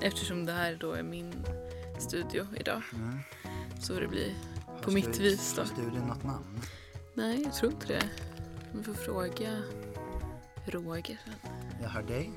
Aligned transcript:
Eftersom 0.00 0.46
det 0.46 0.52
här 0.52 0.76
då 0.80 0.92
är 0.92 1.02
min 1.02 1.44
studio 1.98 2.46
idag. 2.56 2.82
Mm. 2.94 3.18
Så 3.80 4.00
det 4.00 4.08
blir 4.08 4.34
Har 4.66 4.78
på 4.78 4.90
mitt 4.90 5.18
vis 5.18 5.54
då. 5.54 5.62
Har 5.62 5.68
studion 5.68 6.08
något 6.08 6.24
namn? 6.24 6.60
Nej, 7.14 7.42
jag 7.42 7.54
tror 7.54 7.72
inte 7.72 7.86
det. 7.86 8.02
Vi 8.72 8.82
får 8.82 8.94
fråga 8.94 9.62
Roger 10.66 11.18
sen. 11.24 11.34
Jag 11.82 11.88
hör 11.88 12.02
dig. 12.02 12.30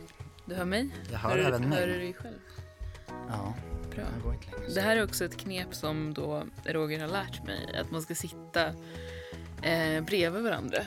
Du 0.45 0.55
hör 0.55 0.65
mig? 0.65 0.89
Jag 1.11 1.19
hör, 1.19 1.29
hör, 1.29 1.37
även 1.37 1.61
du, 1.61 1.67
mig. 1.67 1.79
hör 1.79 1.87
du 1.87 1.97
dig 1.97 2.13
själv? 2.13 2.39
Ja, 3.29 3.53
Bra. 3.95 4.03
längre. 4.25 4.73
Det 4.73 4.81
här 4.81 4.97
är 4.97 5.03
också 5.03 5.25
ett 5.25 5.37
knep 5.37 5.75
som 5.75 6.13
då 6.13 6.43
Roger 6.65 6.99
har 6.99 7.07
lärt 7.07 7.45
mig. 7.45 7.75
Att 7.81 7.91
man 7.91 8.01
ska 8.01 8.15
sitta 8.15 8.67
eh, 9.61 10.03
bredvid 10.03 10.43
varandra. 10.43 10.77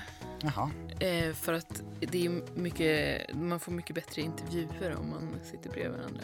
Jaha. 0.41 0.71
Eh, 1.01 1.33
för 1.35 1.53
att 1.53 1.83
det 2.01 2.27
är 2.27 2.59
mycket, 2.59 3.35
man 3.35 3.61
får 3.61 3.73
mycket 3.73 3.95
bättre 3.95 4.23
intervjuer 4.23 4.97
om 4.97 5.11
man 5.11 5.29
sitter 5.51 5.71
bredvid 5.71 5.99
varandra. 5.99 6.23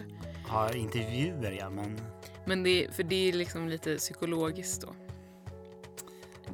Har 0.50 0.77
intervjuer 0.77 1.52
ja, 1.52 1.70
men 1.70 2.00
Men 2.45 2.62
det, 2.62 2.88
för 2.92 3.02
det 3.02 3.28
är 3.28 3.32
liksom 3.32 3.68
lite 3.68 3.96
psykologiskt 3.96 4.82
då. 4.82 4.95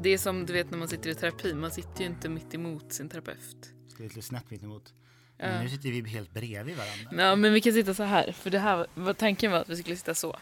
Det 0.03 0.11
är 0.11 0.19
som 0.19 0.47
du 0.47 0.53
vet 0.53 0.71
när 0.71 0.79
man 0.79 0.89
sitter 0.89 1.11
i 1.11 1.15
terapi, 1.15 1.55
man 1.55 1.71
sitter 1.71 2.01
ju 2.01 2.07
inte 2.07 2.29
mitt 2.29 2.55
emot 2.55 2.93
sin 2.93 3.09
terapeut. 3.09 3.73
ska 3.89 4.03
lite 4.03 4.23
snett 4.23 4.51
mitt 4.51 4.63
emot. 4.63 4.95
Ja. 5.39 5.47
Men 5.47 5.65
nu 5.65 5.71
sitter 5.71 5.89
vi 5.89 6.09
helt 6.09 6.31
bredvid 6.31 6.77
varandra. 6.77 7.25
Ja, 7.25 7.37
men 7.37 7.53
vi 7.53 7.61
kan 7.61 7.73
sitta 7.73 7.95
så 7.95 8.03
här, 8.03 8.33
för 8.33 8.51
det 8.51 8.59
här 8.59 8.87
var, 8.95 9.15
tanken 9.15 9.53
var 9.53 9.59
att 9.59 9.69
vi 9.69 9.77
skulle 9.77 9.97
sitta 9.97 10.15
så. 10.15 10.39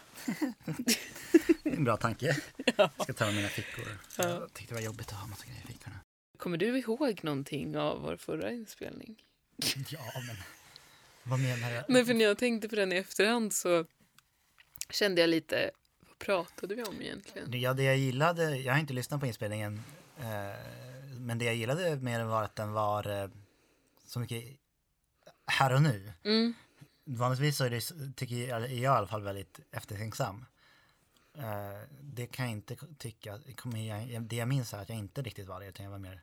Det 1.63 1.69
är 1.69 1.75
en 1.77 1.83
bra 1.83 1.97
tanke. 1.97 2.37
Jag 2.77 2.89
ska 3.03 3.13
ta 3.13 3.31
mina 3.31 3.47
fickor. 3.47 3.85
Ja. 4.17 4.29
Jag 4.29 4.53
tyckte 4.53 4.73
det 4.73 4.79
var 4.79 4.85
jobbigt 4.85 5.07
att 5.07 5.19
ha 5.19 5.27
massa 5.27 5.45
grejer 5.45 5.61
i 5.63 5.67
fickorna. 5.67 5.95
Kommer 6.37 6.57
du 6.57 6.79
ihåg 6.79 7.19
någonting 7.23 7.77
av 7.77 8.01
vår 8.01 8.17
förra 8.17 8.51
inspelning? 8.51 9.15
Ja, 9.89 9.99
men 10.27 10.35
vad 11.25 11.39
menar 11.39 11.71
du? 11.71 11.83
Nej, 11.93 12.05
för 12.05 12.13
när 12.13 12.25
jag 12.25 12.37
tänkte 12.37 12.69
på 12.69 12.75
den 12.75 12.91
i 12.91 12.95
efterhand 12.95 13.53
så 13.53 13.85
kände 14.89 15.21
jag 15.21 15.29
lite, 15.29 15.71
vad 16.07 16.19
pratade 16.19 16.75
vi 16.75 16.83
om 16.83 17.01
egentligen? 17.01 17.61
Ja, 17.61 17.73
det 17.73 17.83
jag 17.83 17.97
gillade, 17.97 18.57
jag 18.57 18.73
har 18.73 18.79
inte 18.79 18.93
lyssnat 18.93 19.19
på 19.19 19.25
inspelningen, 19.25 19.83
eh, 20.19 20.55
men 21.19 21.37
det 21.37 21.45
jag 21.45 21.55
gillade 21.55 21.95
med 21.95 22.19
den 22.19 22.27
var 22.27 22.43
att 22.43 22.55
den 22.55 22.71
var 22.71 23.21
eh, 23.23 23.29
så 24.05 24.19
mycket 24.19 24.43
här 25.45 25.73
och 25.73 25.81
nu. 25.81 26.13
Mm, 26.23 26.53
Vanligtvis 27.03 27.57
så 27.57 27.63
är 27.65 27.69
det, 27.69 27.81
tycker 28.15 28.35
jag, 28.35 28.61
jag 28.61 28.71
i 28.71 28.85
alla 28.85 29.07
fall 29.07 29.21
väldigt 29.21 29.59
eftertänksam. 29.71 30.45
Eh, 31.37 31.89
det 32.01 32.27
kan 32.27 32.45
jag 32.45 32.51
inte 32.51 32.75
tycka, 32.97 33.39
jag, 33.75 34.21
det 34.21 34.35
jag 34.35 34.47
minns 34.47 34.73
är 34.73 34.77
att 34.77 34.89
jag 34.89 34.97
inte 34.97 35.21
riktigt 35.21 35.47
var 35.47 35.59
det, 35.59 35.67
utan 35.67 35.83
jag 35.83 35.91
var 35.91 35.99
mer 35.99 36.21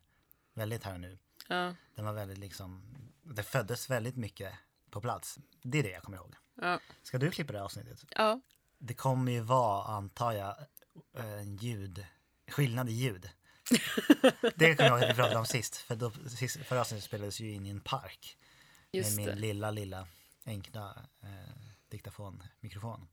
väldigt 0.54 0.84
här 0.84 0.94
och 0.94 1.00
nu. 1.00 1.18
ja, 1.48 1.74
Den 1.94 2.04
var 2.04 2.12
väldigt 2.12 2.38
liksom, 2.38 2.82
det 3.22 3.42
föddes 3.42 3.90
väldigt 3.90 4.16
mycket 4.16 4.52
på 4.92 5.00
plats. 5.00 5.38
Det 5.62 5.78
är 5.78 5.82
det 5.82 5.90
jag 5.90 6.02
kommer 6.02 6.16
ihåg. 6.18 6.34
ja, 6.60 6.80
Ska 7.02 7.18
du 7.18 7.30
klippa 7.30 7.52
det 7.52 7.58
här 7.58 7.64
avsnittet? 7.64 8.04
ja, 8.10 8.40
Det 8.78 8.94
kommer 8.94 9.32
ju 9.32 9.40
vara, 9.40 9.84
antar 9.84 10.32
jag, 10.32 10.56
en 11.14 11.56
ljud, 11.56 12.06
skillnad 12.48 12.88
i 12.88 12.92
ljud. 12.92 13.30
det 14.56 14.74
kommer 14.76 14.88
jag 14.90 14.98
ihåg 14.98 15.02
att 15.04 15.10
vi 15.10 15.14
pratade 15.14 15.36
om 15.38 15.46
sist. 15.46 15.76
För 15.76 15.96
då, 15.96 16.10
sist, 16.10 16.56
förra 16.66 16.80
avsnittet 16.80 17.04
spelades 17.04 17.40
ju 17.40 17.50
in 17.52 17.66
i 17.66 17.70
en 17.70 17.80
park. 17.80 18.38
just 18.92 19.10
med 19.10 19.16
min 19.16 19.26
det. 19.34 19.40
lilla, 19.40 19.70
lilla 19.70 20.06
enkla 20.46 21.02
eh, 21.22 21.28
diktafonmikrofon. 21.88 23.08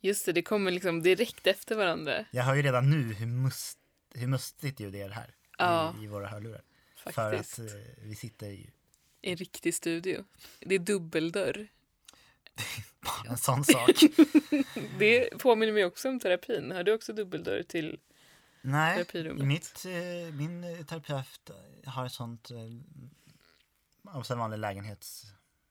Just 0.00 0.26
det, 0.26 0.32
det 0.32 0.42
kommer 0.42 0.70
liksom 0.70 1.02
direkt 1.02 1.46
efter 1.46 1.76
varandra. 1.76 2.24
Jag 2.30 2.44
hör 2.44 2.54
ju 2.54 2.62
redan 2.62 2.90
nu 2.90 3.14
hur, 3.14 3.26
must, 3.26 3.78
hur 4.14 4.26
mustigt 4.26 4.80
ljud 4.80 4.92
det 4.92 5.00
är 5.00 5.10
här 5.10 5.34
Ja. 5.58 5.94
i, 6.00 6.04
i 6.04 6.06
våra 6.06 6.28
hörlurar. 6.28 6.62
Faktiskt. 6.96 7.54
För 7.54 7.64
att 7.66 7.72
eh, 7.74 7.80
vi 8.02 8.14
sitter 8.14 8.46
ju 8.48 8.70
En 9.22 9.36
riktig 9.36 9.74
studio. 9.74 10.24
Det 10.60 10.74
är 10.74 10.78
dubbeldörr. 10.78 11.68
bara 13.00 13.30
en 13.30 13.38
sån 13.38 13.64
sak. 13.64 13.90
Det 14.98 15.38
påminner 15.38 15.72
mig 15.72 15.84
också 15.84 16.08
om 16.08 16.20
terapin. 16.20 16.70
Har 16.70 16.84
du 16.84 16.92
också 16.92 17.12
dubbeldörr 17.12 17.62
till 17.62 17.98
Nej, 18.62 18.94
terapirummet? 18.94 19.46
mitt, 19.46 19.84
eh, 19.86 20.34
min 20.34 20.64
eh, 20.64 20.84
terapeut 20.84 21.50
har 21.86 22.06
ett 22.06 22.12
sånt, 22.12 22.50
och 24.02 24.26
sen 24.26 24.38
vanlig 24.38 24.58
lägenhets 24.58 25.26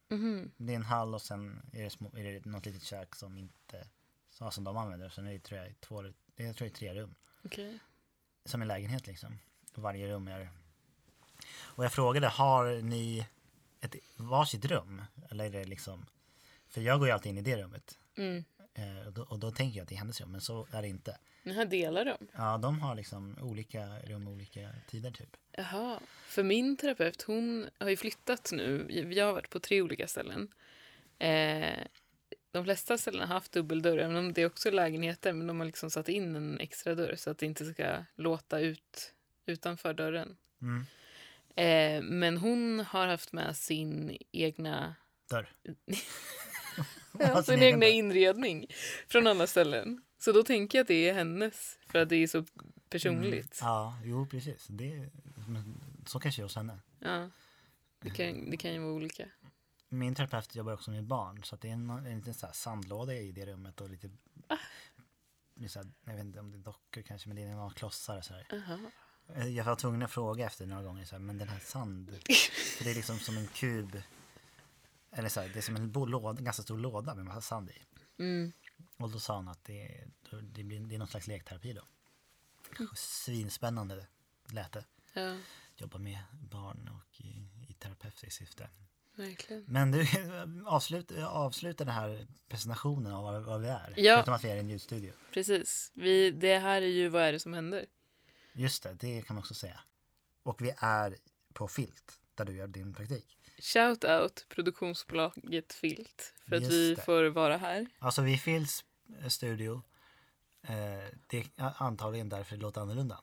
Mhm. 0.08 0.50
Det 0.56 0.72
är 0.72 0.76
en 0.76 0.82
hall 0.82 1.14
och 1.14 1.22
sen 1.22 1.70
är 1.72 1.82
det, 1.82 1.90
små, 1.90 2.10
är 2.16 2.24
det 2.24 2.44
något 2.44 2.66
litet 2.66 2.82
kök 2.82 3.14
som 3.14 3.38
inte 3.38 3.86
ja, 4.38 4.50
som 4.50 4.64
de 4.64 4.76
använder. 4.76 5.08
Sen 5.08 5.26
är 5.26 5.32
det 5.32 5.38
tror 5.38 5.60
jag, 5.60 5.80
två, 5.80 6.02
det 6.02 6.12
är, 6.36 6.46
jag 6.46 6.56
tror 6.56 6.68
det 6.68 6.74
tre 6.74 6.94
rum. 6.94 7.14
Okej. 7.44 7.78
Som 8.44 8.62
en 8.62 8.68
lägenhet 8.68 9.06
liksom. 9.06 9.38
Varje 9.74 10.08
rum 10.08 10.28
är... 10.28 10.50
Och 11.60 11.84
jag 11.84 11.92
frågade, 11.92 12.28
har 12.28 12.82
ni 12.82 13.26
ett 13.80 13.96
varsitt 14.16 14.64
rum? 14.64 15.02
Eller 15.30 15.44
är 15.44 15.50
det 15.50 15.64
liksom... 15.64 16.06
För 16.68 16.80
jag 16.80 16.98
går 16.98 17.08
ju 17.08 17.14
alltid 17.14 17.30
in 17.30 17.38
i 17.38 17.42
det 17.42 17.56
rummet. 17.56 17.98
Mm. 18.16 18.44
Eh, 18.74 19.06
och, 19.06 19.12
då, 19.12 19.22
och 19.22 19.38
då 19.38 19.50
tänker 19.50 19.76
jag 19.76 19.82
att 19.82 19.88
det 19.88 19.94
är 19.94 19.98
hennes 19.98 20.20
rum, 20.20 20.32
men 20.32 20.40
så 20.40 20.66
är 20.72 20.82
det 20.82 20.88
inte. 20.88 21.18
Den 21.42 21.54
här 21.54 21.64
delar 21.64 22.04
de. 22.04 22.16
Ja, 22.32 22.58
de 22.58 22.80
har 22.80 22.94
liksom 22.94 23.36
olika 23.40 23.98
rum 23.98 24.28
olika 24.28 24.70
tider 24.90 25.10
typ. 25.10 25.36
Jaha. 25.52 26.00
För 26.26 26.42
min 26.42 26.76
terapeut, 26.76 27.22
hon 27.22 27.68
har 27.78 27.88
ju 27.88 27.96
flyttat 27.96 28.50
nu. 28.52 28.86
Jag 29.12 29.26
har 29.26 29.32
varit 29.32 29.50
på 29.50 29.60
tre 29.60 29.82
olika 29.82 30.06
ställen. 30.06 30.48
Eh, 31.18 31.86
de 32.50 32.64
flesta 32.64 32.98
ställena 32.98 33.26
har 33.26 33.34
haft 33.34 33.52
dubbeldörr, 33.52 33.98
även 33.98 34.16
om 34.16 34.32
det 34.32 34.42
är 34.42 34.46
också 34.46 34.70
lägenheter. 34.70 35.32
Men 35.32 35.46
de 35.46 35.58
har 35.60 35.66
liksom 35.66 35.90
satt 35.90 36.08
in 36.08 36.36
en 36.36 36.60
extra 36.60 36.94
dörr 36.94 37.14
så 37.16 37.30
att 37.30 37.38
det 37.38 37.46
inte 37.46 37.64
ska 37.64 38.04
låta 38.16 38.60
ut 38.60 39.14
utanför 39.46 39.94
dörren. 39.94 40.36
Mm. 40.62 40.86
Eh, 41.58 42.02
men 42.02 42.36
hon 42.36 42.80
har 42.80 43.06
haft 43.06 43.32
med 43.32 43.56
sin 43.56 44.18
egna, 44.32 44.94
Dörr. 45.30 45.48
ja, 47.18 47.42
sin 47.42 47.62
egna 47.62 47.86
inredning 47.86 48.66
från 49.08 49.26
alla 49.26 49.46
ställen. 49.46 50.02
Så 50.18 50.32
då 50.32 50.42
tänker 50.42 50.78
jag 50.78 50.82
att 50.82 50.88
det 50.88 51.08
är 51.08 51.14
hennes, 51.14 51.78
för 51.86 51.98
att 51.98 52.08
det 52.08 52.16
är 52.16 52.26
så 52.26 52.44
personligt. 52.90 53.60
Mm. 53.60 53.72
Ja, 53.72 53.98
jo 54.04 54.26
precis. 54.26 54.66
Det, 54.66 55.10
så 56.06 56.20
kanske 56.20 56.42
är 56.42 56.44
hos 56.44 56.56
henne. 56.56 56.78
Ja. 56.98 57.30
Det, 58.00 58.10
kan, 58.10 58.50
det 58.50 58.56
kan 58.56 58.72
ju 58.72 58.78
vara 58.78 58.92
olika. 58.92 59.28
Min 59.88 60.14
terapeut 60.14 60.54
jobbar 60.56 60.72
också 60.72 60.90
med 60.90 61.04
barn 61.04 61.44
så 61.44 61.56
det 61.56 61.68
är 61.68 61.72
en, 61.72 61.90
en 61.90 62.18
liten 62.18 62.34
så 62.34 62.46
här 62.46 62.52
sandlåda 62.52 63.14
i 63.14 63.32
det 63.32 63.46
rummet 63.46 63.80
och 63.80 63.90
lite, 63.90 64.10
lite 65.54 65.72
så 65.72 65.78
här, 65.78 65.88
jag 66.04 66.12
vet 66.12 66.24
inte 66.24 66.40
om 66.40 66.50
det 66.50 66.56
är 66.56 66.62
dockor 66.62 67.02
kanske 67.02 67.28
men 67.28 67.36
det 67.36 67.42
är 67.42 67.54
några 67.54 67.70
klossar 67.70 68.18
och 68.18 68.24
sådär. 68.24 68.46
Aha. 68.52 68.74
Eh, 68.74 68.78
Jag 69.36 69.64
var 69.64 69.76
tvungen 69.76 70.02
att 70.02 70.10
fråga 70.10 70.46
efter 70.46 70.66
några 70.66 70.82
gånger 70.82 71.04
så 71.04 71.14
här, 71.14 71.20
men 71.20 71.38
den 71.38 71.48
här 71.48 71.60
sand, 71.60 72.18
för 72.76 72.84
det 72.84 72.90
är 72.90 72.94
liksom 72.94 73.18
som 73.18 73.36
en 73.36 73.46
kub, 73.46 74.02
eller 75.12 75.28
så 75.28 75.40
här, 75.40 75.48
det 75.48 75.58
är 75.58 75.62
som 75.62 75.76
en 75.76 75.90
bo- 75.92 76.06
låda, 76.06 76.42
ganska 76.42 76.62
stor 76.62 76.78
låda 76.78 77.14
med 77.14 77.24
massa 77.24 77.40
sand 77.40 77.70
i. 77.70 77.82
Mm. 78.22 78.52
Och 78.96 79.10
då 79.10 79.18
sa 79.20 79.36
hon 79.36 79.48
att 79.48 79.64
det, 79.64 80.04
det, 80.42 80.62
blir, 80.64 80.80
det 80.80 80.94
är 80.94 80.98
någon 80.98 81.08
slags 81.08 81.26
lekterapi 81.26 81.72
då. 81.72 81.82
Svinspännande 82.94 84.06
lät 84.52 84.72
det. 84.72 84.84
Ja, 85.12 85.36
Jobba 85.76 85.98
med 85.98 86.18
barn 86.32 86.90
och 86.98 87.20
i, 87.20 87.48
i 87.68 87.72
terapeutiskt 87.78 88.36
syfte. 88.38 88.68
verkligen. 89.14 89.64
Men 89.68 89.90
du, 89.90 90.06
avslut, 90.66 91.12
avsluta 91.18 91.84
den 91.84 91.94
här 91.94 92.26
presentationen 92.48 93.12
av 93.12 93.24
vad, 93.24 93.42
vad 93.42 93.60
vi 93.60 93.68
är. 93.68 93.94
Ja. 93.96 94.16
Förutom 94.16 94.34
att 94.34 94.44
vi 94.44 94.50
är 94.50 94.56
i 94.56 94.58
en 94.58 94.68
ljudstudio. 94.68 95.12
Precis. 95.32 95.90
Vi, 95.94 96.30
det 96.30 96.58
här 96.58 96.82
är 96.82 96.86
ju 96.86 97.08
Vad 97.08 97.22
är 97.22 97.32
det 97.32 97.40
som 97.40 97.52
händer? 97.52 97.86
Just 98.58 98.82
det, 98.82 98.94
det 98.94 99.22
kan 99.22 99.36
man 99.36 99.42
också 99.42 99.54
säga. 99.54 99.80
Och 100.42 100.62
vi 100.62 100.74
är 100.78 101.16
på 101.52 101.68
Filt, 101.68 102.20
där 102.34 102.44
du 102.44 102.52
gör 102.52 102.66
din 102.66 102.94
praktik. 102.94 103.38
Shout 103.58 104.04
out 104.04 104.46
produktionsbolaget 104.48 105.72
Filt 105.72 106.34
för 106.48 106.56
att 106.56 106.62
Just 106.62 106.72
vi 106.72 106.94
det. 106.94 107.02
får 107.02 107.24
vara 107.24 107.56
här. 107.56 107.86
Alltså 107.98 108.22
vi 108.22 108.32
är 108.32 108.36
Filts 108.36 108.84
eh, 109.22 109.28
studio. 109.28 109.82
Eh, 110.62 110.72
det 111.26 111.38
är 111.56 111.82
antagligen 111.82 112.28
därför 112.28 112.56
det 112.56 112.62
låter 112.62 112.80
annorlunda. 112.80 113.20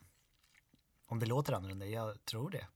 Om 1.05 1.19
det 1.19 1.25
låter 1.25 1.53
annorlunda, 1.53 1.85
jag 1.85 2.25
tror 2.25 2.49
det. 2.49 2.67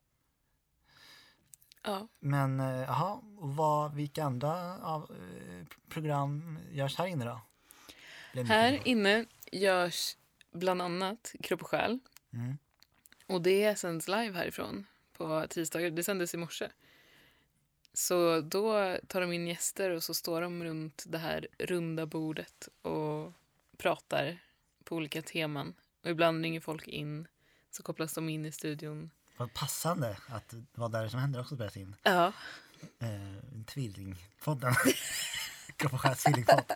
Ja. 1.84 2.08
Men 2.20 2.60
eh, 2.60 2.66
jaha, 2.66 3.20
vad, 3.38 3.96
vilka 3.96 4.24
andra 4.24 4.78
av, 4.78 5.16
program 5.90 6.60
görs 6.72 6.96
här 6.96 7.08
inne 7.08 7.26
då? 7.26 7.42
Här 8.44 8.88
inne 8.88 9.26
görs 9.52 10.18
bland 10.52 10.82
annat 10.82 11.36
Kropp 11.44 11.62
och 11.62 11.68
själ. 11.68 12.00
Mm. 12.34 12.58
Och 13.28 13.42
det 13.42 13.80
sänds 13.80 14.08
live 14.08 14.38
härifrån 14.38 14.86
på 15.14 15.46
tisdagar. 15.50 15.90
Det 15.90 16.04
sändes 16.04 16.34
i 16.34 16.38
morse. 16.38 16.70
Så 17.94 18.42
då 18.42 18.98
tar 19.08 19.22
de 19.22 19.34
in 19.34 19.48
gäster 19.48 19.90
och 19.90 20.04
så 20.04 20.14
står 20.14 20.42
de 20.42 20.64
runt 20.64 21.04
det 21.08 21.18
här 21.18 21.48
runda 21.58 22.06
bordet 22.06 22.70
och 22.81 23.34
pratar 23.78 24.40
på 24.84 24.96
olika 24.96 25.22
teman. 25.22 25.74
Och 26.04 26.10
ibland 26.10 26.44
ringer 26.44 26.60
folk 26.60 26.88
in, 26.88 27.28
så 27.72 27.84
kopplas 27.84 28.14
de 28.14 28.30
in 28.30 28.46
i 28.46 28.52
studion. 28.52 29.10
Vad 29.38 29.54
passande 29.54 30.18
att 30.28 30.54
Vad 30.74 30.96
är 30.96 31.04
det 31.04 31.10
som 31.10 31.20
händer 31.20 31.40
också 31.40 31.56
spelas 31.56 31.78
in. 31.78 31.96
Ja, 32.04 32.34
Eh, 33.00 33.64
tvillingpodden. 33.66 34.74
Själ 35.78 36.16
tvillingpodd. 36.16 36.72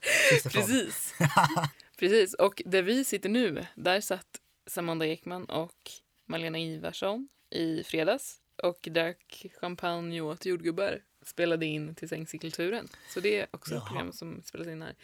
Precis. 0.52 1.14
precis. 1.98 2.34
Och 2.34 2.62
där 2.64 2.82
vi 2.82 3.04
sitter 3.04 3.28
nu, 3.28 3.66
där 3.74 4.00
satt 4.00 4.40
Samanda 4.66 5.06
Ekman 5.06 5.44
och 5.44 5.90
Malena 6.26 6.58
Ivarsson 6.58 7.28
i 7.50 7.84
fredags 7.84 8.40
och 8.62 8.88
drack 8.90 9.46
champagne 9.60 10.20
och 10.20 10.28
åt 10.28 10.46
jordgubbar. 10.46 11.02
spelade 11.22 11.66
in 11.66 11.94
till 11.94 12.08
Sängs 12.08 12.34
i 12.34 12.38
kulturen. 12.38 12.88
Så 13.08 13.20
det 13.20 13.40
är 13.40 13.46
också 13.50 13.74
Jaha. 13.74 13.82
ett 13.82 13.88
program 13.88 14.12
som 14.12 14.42
spelas 14.44 14.66
in 14.68 14.82
här. 14.82 14.94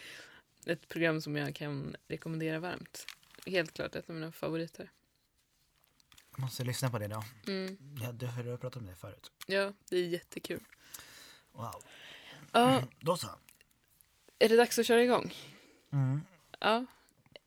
Ett 0.66 0.88
program 0.88 1.20
som 1.20 1.36
jag 1.36 1.54
kan 1.54 1.96
rekommendera 2.08 2.58
varmt. 2.58 3.06
Helt 3.46 3.72
klart 3.74 3.94
ett 3.96 4.08
av 4.08 4.14
mina 4.14 4.32
favoriter. 4.32 4.90
Jag 6.30 6.40
måste 6.40 6.64
lyssna 6.64 6.90
på 6.90 6.98
det 6.98 7.08
då. 7.08 7.24
Mm. 7.46 7.78
Ja, 8.02 8.12
du 8.12 8.26
har 8.26 8.56
pratat 8.56 8.76
om 8.76 8.86
det 8.86 8.96
förut. 8.96 9.32
Ja, 9.46 9.72
det 9.88 9.96
är 9.96 10.06
jättekul. 10.06 10.60
Wow. 11.52 11.82
Ja, 12.52 12.82
Då 13.00 13.16
så. 13.16 13.28
är 14.38 14.48
det 14.48 14.56
dags 14.56 14.78
att 14.78 14.86
köra 14.86 15.02
igång? 15.02 15.34
Mm. 15.92 16.20
Ja. 16.60 16.86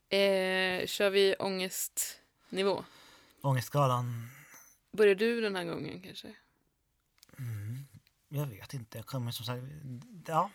Eh, 0.09 0.85
kör 0.87 1.09
vi 1.09 1.35
ångestnivå? 1.39 2.85
Ångestskalan. 3.41 4.27
Börjar 4.91 5.15
du 5.15 5.41
den 5.41 5.55
här 5.55 5.65
gången 5.65 6.01
kanske? 6.01 6.35
Mm. 7.39 7.87
Jag 8.29 8.45
vet 8.45 8.73
inte. 8.73 8.97
Jag 8.97 9.05
kommer 9.05 9.31
som 9.31 9.45
sagt... 9.45 9.63
Ja. 10.27 10.49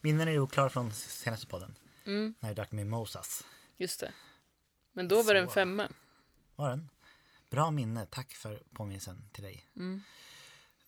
Minnen 0.00 0.28
är 0.28 0.38
oklara 0.38 0.70
från 0.70 0.92
senaste 0.92 1.46
podden. 1.46 1.74
Mm, 2.04 2.34
När 2.40 2.48
jag 2.48 2.56
drack 2.56 2.72
mimosas. 2.72 3.44
just 3.76 4.00
det. 4.00 4.12
Men 4.92 5.08
då 5.08 5.22
var 5.22 5.34
det 5.34 5.40
en 5.40 5.46
Så. 5.46 5.52
femma. 5.52 5.88
Var 6.56 6.70
den? 6.70 6.88
Bra 7.50 7.70
minne. 7.70 8.06
Tack 8.06 8.32
för 8.32 8.62
påminnelsen 8.72 9.28
till 9.32 9.42
dig. 9.44 9.64
Mm. 9.76 10.02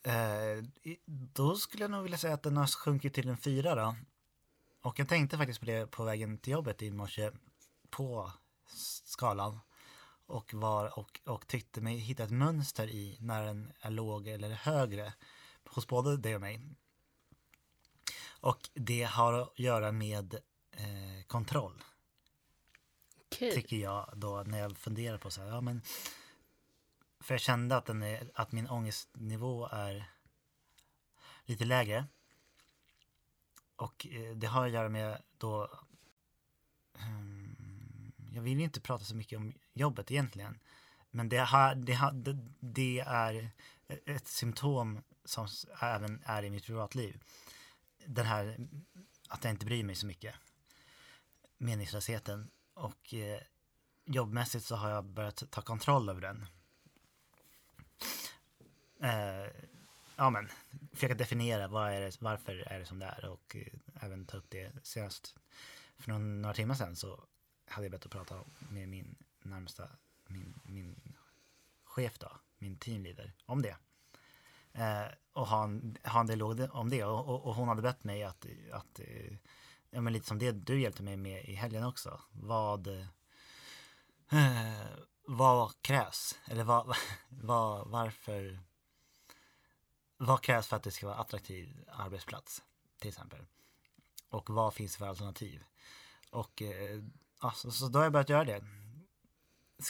Eh, 0.03 0.65
då 1.07 1.57
skulle 1.57 1.85
jag 1.85 1.91
nog 1.91 2.03
vilja 2.03 2.19
säga 2.19 2.35
att 2.35 2.43
den 2.43 2.57
har 2.57 2.67
sjunkit 2.67 3.15
till 3.15 3.29
en 3.29 3.37
fyra 3.37 3.75
då. 3.75 3.97
Och 4.83 4.99
jag 4.99 5.09
tänkte 5.09 5.37
faktiskt 5.37 5.61
på 5.61 5.67
det 5.67 5.87
på 5.91 6.05
vägen 6.05 6.39
till 6.39 6.53
jobbet 6.53 6.83
i 6.83 6.91
morse 6.91 7.31
på 7.97 8.33
skalan. 9.05 9.61
Och, 10.27 10.55
var, 10.55 10.99
och, 10.99 11.21
och 11.25 11.47
tyckte 11.47 11.81
mig 11.81 11.97
hitta 11.97 12.25
ett 12.25 12.31
mönster 12.31 12.89
i 12.89 13.17
när 13.21 13.47
den 13.47 13.73
är 13.81 13.91
låg 13.91 14.29
eller 14.29 14.51
högre 14.51 15.13
hos 15.65 15.87
både 15.87 16.17
dig 16.17 16.35
och 16.35 16.41
mig. 16.41 16.61
Och 18.27 18.71
det 18.75 19.03
har 19.03 19.33
att 19.33 19.59
göra 19.59 19.93
med 19.93 20.35
eh, 20.71 21.25
kontroll 21.27 21.85
Okej. 23.21 23.53
tycker 23.53 23.77
jag 23.77 24.13
då 24.17 24.43
när 24.47 24.59
jag 24.59 24.79
funderar 24.79 25.19
på 25.19 25.31
så 25.31 25.43
här, 25.43 25.49
ja 25.49 25.61
men 25.61 25.83
för 27.21 27.35
jag 27.35 27.41
kände 27.41 27.77
att, 27.77 27.87
den 27.87 28.03
är, 28.03 28.31
att 28.35 28.53
min 28.53 28.69
ångestnivå 28.69 29.69
är 29.73 30.11
lite 31.45 31.65
lägre. 31.65 32.05
Och 33.77 34.07
eh, 34.07 34.37
det 34.37 34.47
har 34.47 34.67
att 34.67 34.73
göra 34.73 34.89
med 34.89 35.23
då 35.39 35.71
hmm, 36.99 37.34
jag 38.35 38.43
vill 38.43 38.59
ju 38.59 38.65
inte 38.65 38.81
prata 38.81 39.05
så 39.05 39.17
mycket 39.17 39.37
om 39.37 39.55
jobbet 39.73 40.11
egentligen. 40.11 40.59
Men 41.11 41.29
det, 41.29 41.39
har, 41.39 41.75
det, 41.75 41.93
har, 41.93 42.13
det, 42.13 42.39
det 42.61 43.01
är 43.01 43.51
ett 44.07 44.29
symptom 44.29 45.03
som 45.25 45.47
även 45.81 46.23
är 46.25 46.43
i 46.43 46.51
mitt 46.51 46.67
privatliv. 46.67 47.23
Den 48.07 48.27
här 48.27 48.69
att 49.29 49.45
jag 49.45 49.53
inte 49.53 49.67
bryr 49.67 49.85
mig 49.85 49.95
så 49.95 50.07
mycket. 50.07 50.35
Meningslösheten. 51.59 52.51
Och 52.75 53.15
eh, 53.15 53.41
jobbmässigt 54.05 54.65
så 54.65 54.77
har 54.77 54.91
jag 54.91 55.05
börjat 55.05 55.51
ta 55.51 55.63
kontroll 55.63 56.09
över 56.09 56.21
den. 56.21 56.47
Eh, 59.03 59.51
ja 60.17 60.31
men, 60.31 60.49
försöka 60.93 61.15
definiera 61.15 61.69
vad 61.69 61.93
är 61.93 62.01
det, 62.01 62.21
varför 62.21 62.53
är 62.53 62.79
det 62.79 62.87
som 62.87 62.99
det 62.99 63.07
är 63.07 63.25
och 63.25 63.57
eh, 63.57 64.05
även 64.05 64.27
ta 64.27 64.37
upp 64.37 64.51
det 64.51 64.73
senast. 64.83 65.37
För 65.99 66.11
någon, 66.11 66.43
några 66.43 66.55
timmar 66.55 66.75
sedan 66.75 66.97
så 66.97 67.25
hade 67.67 67.85
jag 67.85 67.93
bett 67.93 68.07
att 68.07 68.13
prata 68.13 68.45
med 68.71 68.89
min 68.89 69.17
närmsta, 69.43 69.89
min, 70.27 70.61
min 70.65 71.17
chef 71.85 72.19
då, 72.19 72.33
min 72.59 72.77
teamleader, 72.77 73.33
om 73.47 73.63
det. 73.63 73.77
Eh, 74.73 75.07
och 75.33 75.47
ha 75.47 75.65
en, 75.65 75.97
ha 76.05 76.21
en 76.21 76.27
dialog 76.27 76.69
om 76.73 76.91
det 76.91 77.05
och, 77.05 77.29
och, 77.29 77.47
och 77.47 77.55
hon 77.55 77.69
hade 77.69 77.83
bett 77.83 78.05
mig 78.05 78.23
att, 78.23 78.47
att 78.73 79.01
eh, 79.01 79.37
ja, 79.91 80.01
men 80.01 80.13
lite 80.13 80.27
som 80.27 80.39
det 80.39 80.53
du 80.53 80.81
hjälpte 80.81 81.03
mig 81.03 81.17
med 81.17 81.45
i 81.45 81.55
helgen 81.55 81.85
också. 81.85 82.21
Vad, 82.33 82.87
eh, 82.87 83.07
vad 85.27 85.83
krävs? 85.83 86.39
Eller 86.47 86.65
vad, 86.65 86.97
vad, 87.29 87.89
varför? 87.89 88.61
Vad 90.17 90.43
krävs 90.43 90.67
för 90.67 90.77
att 90.77 90.83
det 90.83 90.91
ska 90.91 91.07
vara 91.07 91.17
attraktiv 91.17 91.85
arbetsplats 91.89 92.63
till 92.99 93.09
exempel? 93.09 93.47
Och 94.29 94.51
vad 94.51 94.75
finns 94.75 94.93
det 94.93 94.99
för 94.99 95.07
alternativ? 95.07 95.65
Och 96.31 96.63
eh, 96.63 97.03
ja, 97.41 97.51
så, 97.57 97.89
då 97.89 97.99
har 97.99 98.05
jag 98.05 98.13
börjat 98.13 98.29
göra 98.29 98.45
det. 98.45 98.65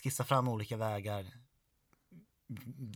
Skissa 0.03 0.25
fram 0.25 0.49
olika 0.49 0.77
vägar. 0.77 1.27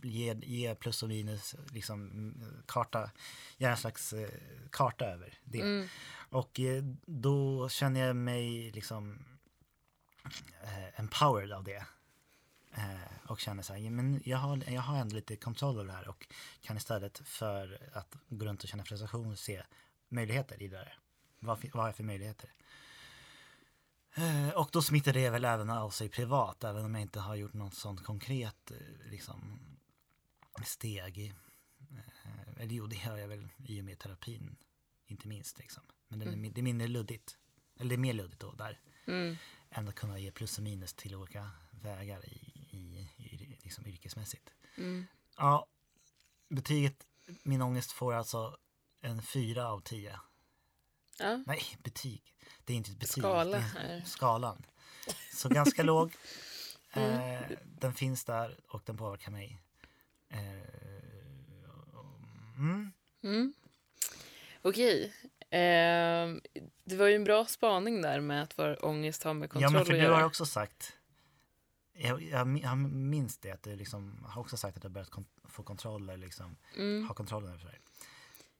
Ge, 0.03 0.33
ge 0.33 0.75
plus 0.75 1.03
och 1.03 1.09
minus, 1.09 1.55
liksom 1.71 2.33
karta, 2.67 3.11
göra 3.57 3.71
en 3.71 3.77
slags 3.77 4.13
eh, 4.13 4.29
karta 4.71 5.05
över 5.05 5.39
det. 5.43 5.61
Mm. 5.61 5.87
Och 6.29 6.59
eh, 6.59 6.83
då 7.05 7.69
känner 7.69 8.07
jag 8.07 8.15
mig 8.15 8.71
liksom 8.71 9.25
eh, 10.63 10.99
empowered 10.99 11.51
av 11.51 11.63
det. 11.63 11.85
Och 13.27 13.39
känner 13.39 13.63
så 13.63 13.73
här, 13.73 13.89
men 13.89 14.21
jag 14.25 14.37
har, 14.37 14.63
jag 14.67 14.81
har 14.81 14.97
ändå 14.97 15.15
lite 15.15 15.35
kontroll 15.35 15.75
över 15.75 15.85
det 15.85 15.93
här 15.93 16.07
och 16.07 16.27
kan 16.61 16.77
istället 16.77 17.21
för 17.25 17.89
att 17.93 18.15
gå 18.29 18.45
runt 18.45 18.63
och 18.63 18.69
känna 18.69 18.83
frustration 18.83 19.37
se 19.37 19.63
möjligheter 20.09 20.63
i 20.63 20.67
det 20.67 20.77
där. 20.77 20.97
Vad, 21.39 21.59
vad 21.73 21.83
har 21.83 21.87
jag 21.87 21.95
för 21.95 22.03
möjligheter? 22.03 22.49
Eh, 24.15 24.49
och 24.49 24.69
då 24.71 24.81
smittar 24.81 25.13
det 25.13 25.29
väl 25.29 25.45
även 25.45 25.69
av 25.69 25.89
sig 25.89 26.09
privat, 26.09 26.63
även 26.63 26.85
om 26.85 26.95
jag 26.95 27.01
inte 27.01 27.19
har 27.19 27.35
gjort 27.35 27.53
något 27.53 27.73
sånt 27.73 28.03
konkret 28.03 28.71
eh, 28.71 28.77
liksom, 29.11 29.59
steg. 30.65 31.33
Eh, 31.91 32.61
eller 32.61 32.73
jo, 32.73 32.87
det 32.87 32.95
gör 32.95 33.17
jag 33.17 33.27
väl 33.27 33.49
i 33.57 33.81
och 33.81 33.85
med 33.85 33.99
terapin, 33.99 34.55
inte 35.07 35.27
minst. 35.27 35.59
Liksom. 35.59 35.83
Men 36.07 36.19
det 36.19 36.25
är, 36.25 36.33
Mm. 36.33 36.53
det 36.53 36.61
är 36.61 36.63
mindre 36.63 36.87
luddigt. 36.87 37.37
Eller 37.79 37.89
det 37.89 37.95
är 37.95 37.97
mer 37.97 38.13
luddigt 38.13 38.41
då 38.41 38.51
där. 38.51 38.79
Mm. 39.07 39.35
Än 39.69 39.87
att 39.87 39.95
kunna 39.95 40.19
ge 40.19 40.31
plus 40.31 40.57
och 40.57 40.63
minus 40.63 40.93
till 40.93 41.15
olika 41.15 41.51
vägar 41.71 42.25
i, 42.29 42.67
i, 42.71 43.09
i 43.17 43.57
liksom 43.63 43.87
yrkesmässigt. 43.87 44.49
Mm. 44.77 45.05
Ja, 45.37 45.67
betyget 46.49 47.07
min 47.43 47.61
ångest 47.61 47.91
får 47.91 48.13
alltså 48.13 48.57
en 49.01 49.21
fyra 49.21 49.67
av 49.67 49.79
tio. 49.81 50.19
Ja. 51.19 51.43
Nej, 51.45 51.61
betyg. 51.83 52.21
Det 52.65 52.73
är 52.73 52.77
inte 52.77 52.91
ett 52.91 52.99
betyg. 52.99 53.23
Skala 53.23 53.57
här. 53.57 54.01
Skalan. 54.05 54.65
Så 55.33 55.49
ganska 55.49 55.83
låg. 55.91 56.13
Mm. 56.93 57.33
Eh, 57.43 57.57
den 57.79 57.93
finns 57.93 58.25
där 58.25 58.59
och 58.69 58.81
den 58.85 58.97
påverkar 58.97 59.31
mig. 59.31 59.59
Eh, 60.29 60.39
mm. 62.57 62.91
Mm. 63.23 63.53
Okej. 64.61 65.13
Ehm, 65.49 66.41
det 66.83 66.95
var 66.95 67.07
ju 67.07 67.15
en 67.15 67.23
bra 67.23 67.45
spaning 67.45 68.01
där 68.01 68.19
med 68.19 68.43
att 68.43 68.59
vår 68.59 68.85
ångest 68.85 69.23
har 69.23 69.33
med 69.33 69.45
Ja, 69.47 69.51
kontroll 69.51 69.71
men 69.73 69.85
för 69.85 69.93
du 69.93 70.09
har 70.09 70.23
också 70.23 70.45
sagt 70.45 70.93
jag, 71.93 72.21
jag, 72.23 72.57
jag 72.59 72.77
minns 72.77 73.37
det, 73.37 73.51
att 73.51 73.63
du 73.63 73.75
liksom 73.75 74.25
har 74.27 74.41
också 74.41 74.57
sagt 74.57 74.75
att 74.77 74.81
du 74.81 74.87
har 74.87 74.93
börjat 74.93 75.09
kon- 75.09 75.25
få 75.43 75.63
kontroll, 75.63 76.09
eller 76.09 76.25
liksom, 76.25 76.55
Mm. 76.77 77.07
ha 77.07 77.13
kontrollen 77.13 77.53
över 77.53 77.63
det. 77.65 77.77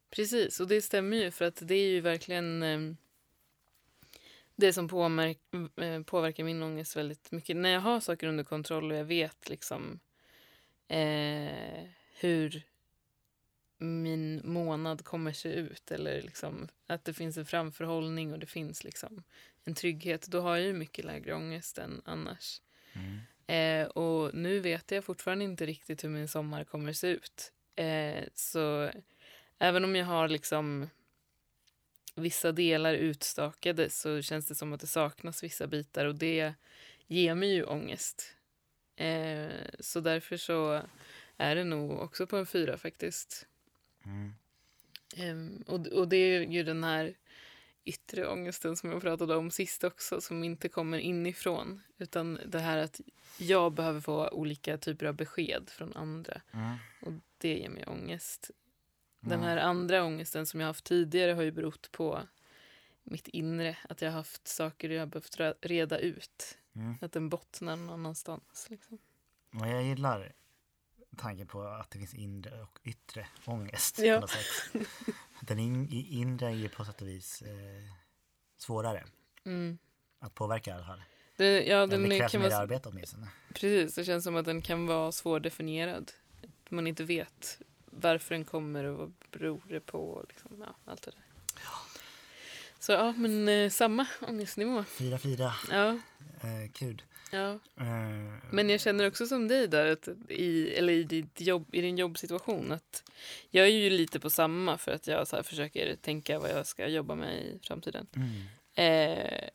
Precis, 0.09 0.59
och 0.59 0.67
det 0.67 0.81
stämmer 0.81 1.17
ju 1.17 1.31
för 1.31 1.45
att 1.45 1.59
det 1.61 1.75
är 1.75 1.89
ju 1.89 2.01
verkligen 2.01 2.63
eh, 2.63 2.93
det 4.55 4.73
som 4.73 4.89
påmärk- 4.89 5.81
eh, 5.81 6.03
påverkar 6.03 6.43
min 6.43 6.63
ångest 6.63 6.95
väldigt 6.95 7.31
mycket. 7.31 7.55
När 7.57 7.69
jag 7.69 7.81
har 7.81 7.99
saker 7.99 8.27
under 8.27 8.43
kontroll 8.43 8.91
och 8.91 8.97
jag 8.97 9.05
vet 9.05 9.49
liksom 9.49 9.99
eh, 10.87 11.83
hur 12.19 12.63
min 13.77 14.41
månad 14.43 15.03
kommer 15.03 15.31
se 15.31 15.53
ut 15.53 15.91
eller 15.91 16.21
liksom 16.21 16.67
att 16.87 17.05
det 17.05 17.13
finns 17.13 17.37
en 17.37 17.45
framförhållning 17.45 18.33
och 18.33 18.39
det 18.39 18.45
finns 18.45 18.83
liksom 18.83 19.23
en 19.63 19.75
trygghet, 19.75 20.27
då 20.27 20.41
har 20.41 20.55
jag 20.57 20.65
ju 20.65 20.73
mycket 20.73 21.05
lägre 21.05 21.35
ångest 21.35 21.77
än 21.77 22.01
annars. 22.05 22.61
Mm. 22.93 23.19
Eh, 23.47 23.87
och 23.87 24.33
nu 24.33 24.59
vet 24.59 24.91
jag 24.91 25.05
fortfarande 25.05 25.45
inte 25.45 25.65
riktigt 25.65 26.03
hur 26.03 26.09
min 26.09 26.27
sommar 26.27 26.63
kommer 26.63 26.93
se 26.93 27.07
ut. 27.07 27.51
Eh, 27.75 28.23
så 28.35 28.91
även 29.59 29.83
om 29.83 29.95
jag 29.95 30.05
har 30.05 30.27
liksom 30.27 30.89
vissa 32.15 32.51
delar 32.51 32.93
utstakade 32.93 33.89
så 33.89 34.21
känns 34.21 34.47
det 34.47 34.55
som 34.55 34.73
att 34.73 34.81
det 34.81 34.87
saknas 34.87 35.43
vissa 35.43 35.67
bitar 35.67 36.05
och 36.05 36.15
det 36.15 36.53
ger 37.07 37.35
mig 37.35 37.53
ju 37.53 37.63
ångest. 37.63 38.35
Eh, 38.95 39.49
så 39.79 39.99
därför 39.99 40.37
så 40.37 40.81
är 41.37 41.55
det 41.55 41.63
nog 41.63 41.91
också 41.91 42.27
på 42.27 42.37
en 42.37 42.45
fyra 42.45 42.77
faktiskt. 42.77 43.47
Mm. 44.05 44.33
Ehm, 45.15 45.63
och, 45.67 45.87
och 45.87 46.07
det 46.07 46.17
är 46.17 46.41
ju 46.41 46.63
den 46.63 46.83
här 46.83 47.15
yttre 47.83 48.27
ångesten 48.27 48.77
som 48.77 48.91
jag 48.91 49.01
pratade 49.01 49.35
om 49.35 49.51
sist 49.51 49.83
också, 49.83 50.21
som 50.21 50.43
inte 50.43 50.69
kommer 50.69 50.97
inifrån. 50.97 51.81
Utan 51.97 52.39
det 52.45 52.59
här 52.59 52.77
att 52.77 53.01
jag 53.37 53.73
behöver 53.73 54.01
få 54.01 54.29
olika 54.29 54.77
typer 54.77 55.05
av 55.05 55.13
besked 55.13 55.69
från 55.69 55.93
andra. 55.95 56.41
Mm. 56.51 56.75
Och 57.01 57.13
det 57.37 57.57
ger 57.57 57.69
mig 57.69 57.85
ångest. 57.87 58.51
Den 59.19 59.43
här 59.43 59.57
andra 59.57 60.03
ångesten 60.03 60.45
som 60.45 60.59
jag 60.59 60.67
haft 60.67 60.83
tidigare 60.85 61.31
har 61.31 61.43
ju 61.43 61.51
berott 61.51 61.91
på 61.91 62.19
mitt 63.03 63.27
inre. 63.27 63.77
Att 63.89 64.01
jag 64.01 64.09
har 64.09 64.17
haft 64.17 64.47
saker 64.47 64.89
jag 64.89 65.01
har 65.01 65.05
behövt 65.07 65.37
re- 65.39 65.55
reda 65.61 65.99
ut. 65.99 66.57
Mm. 66.75 66.95
Att 67.01 67.11
den 67.11 67.29
bottnar 67.29 67.75
någon 67.75 67.89
annanstans. 67.89 68.67
Liksom. 68.69 68.97
Vad 69.51 69.69
jag 69.69 69.83
gillar 69.83 70.31
tanken 71.17 71.47
på 71.47 71.61
att 71.63 71.91
det 71.91 71.97
finns 71.99 72.13
inre 72.13 72.61
och 72.61 72.79
yttre 72.83 73.27
ångest 73.45 73.99
Ja. 73.99 74.27
Den 75.41 75.59
in, 75.59 75.89
inre 75.91 76.45
är 76.47 76.51
ju 76.51 76.69
på 76.69 76.85
sätt 76.85 77.01
och 77.01 77.07
vis 77.07 77.41
eh, 77.41 77.49
svårare 78.57 79.05
Mm. 79.45 79.77
att 80.19 80.35
påverka 80.35 80.71
i 80.71 80.73
alla 80.73 80.85
fall. 80.85 81.01
Det, 81.37 81.63
ja, 81.67 81.77
Eller 81.77 81.87
den 81.97 82.09
det 82.09 82.17
krävs 82.19 82.31
kan 82.31 82.41
mer 82.41 82.49
vara, 82.49 82.59
arbete 82.59 82.89
åtminstone. 82.89 83.27
precis, 83.53 83.95
det 83.95 84.03
känns 84.05 84.23
som 84.23 84.35
att 84.35 84.45
den 84.45 84.61
kan 84.61 84.85
vara 84.87 85.11
svårdefinierad. 85.11 86.11
Att 86.65 86.71
man 86.71 86.87
inte 86.87 87.03
vet 87.03 87.61
varför 87.91 88.35
den 88.35 88.45
kommer 88.45 88.83
och 88.83 88.97
vad 88.97 89.13
beror 89.31 89.61
det 89.69 89.79
på. 89.79 90.25
Liksom, 90.29 90.51
ja, 90.59 90.75
allt 90.85 91.01
det 91.01 91.11
där. 91.11 91.21
Så 92.79 92.91
ja, 92.91 93.11
men 93.17 93.47
eh, 93.49 93.69
samma 93.69 94.05
ångestnivå. 94.21 94.79
4-4, 94.97 95.51
Ja, 95.71 95.87
eh, 96.47 96.71
kul. 96.73 97.01
ja. 97.31 97.51
Eh, 97.77 98.33
Men 98.51 98.69
jag 98.69 98.81
känner 98.81 99.07
också 99.07 99.25
som 99.27 99.47
dig 99.47 99.67
där, 99.67 99.85
att 99.91 100.07
i, 100.29 100.73
eller 100.73 100.93
i, 100.93 101.03
ditt 101.03 101.41
jobb, 101.41 101.75
i 101.75 101.81
din 101.81 101.97
jobbsituation, 101.97 102.71
att 102.71 103.03
jag 103.49 103.65
är 103.65 103.71
ju 103.71 103.89
lite 103.89 104.19
på 104.19 104.29
samma 104.29 104.77
för 104.77 104.91
att 104.91 105.07
jag 105.07 105.27
så 105.27 105.35
här 105.35 105.43
försöker 105.43 105.95
tänka 105.95 106.39
vad 106.39 106.49
jag 106.51 106.67
ska 106.67 106.87
jobba 106.87 107.15
med 107.15 107.35
i 107.41 107.59
framtiden. 107.63 108.07
mm, 108.15 108.29
Eh, 108.75 109.49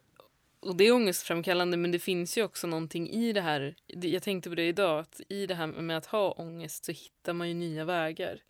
och 0.65 0.77
det 0.77 0.85
är 0.85 0.93
ångestframkallande 0.93 1.77
men 1.77 1.91
det 1.91 1.99
finns 1.99 2.39
ju 2.39 2.43
också 2.43 2.67
någonting 2.67 3.11
i 3.11 3.33
det 3.33 3.41
här. 3.41 3.75
Jag 3.87 4.23
tänkte 4.23 4.49
på 4.49 4.55
det 4.55 4.69
idag, 4.69 5.01
att 5.01 5.21
i 5.29 5.47
det 5.47 5.55
här 5.55 5.67
med 5.67 5.97
att 5.97 6.07
ha 6.07 6.33
ångest 6.33 6.85
så 6.85 6.93
hittar 6.93 7.33
man 7.33 7.49
ju 7.49 7.55
nya 7.55 7.85
vägar. 7.85 8.43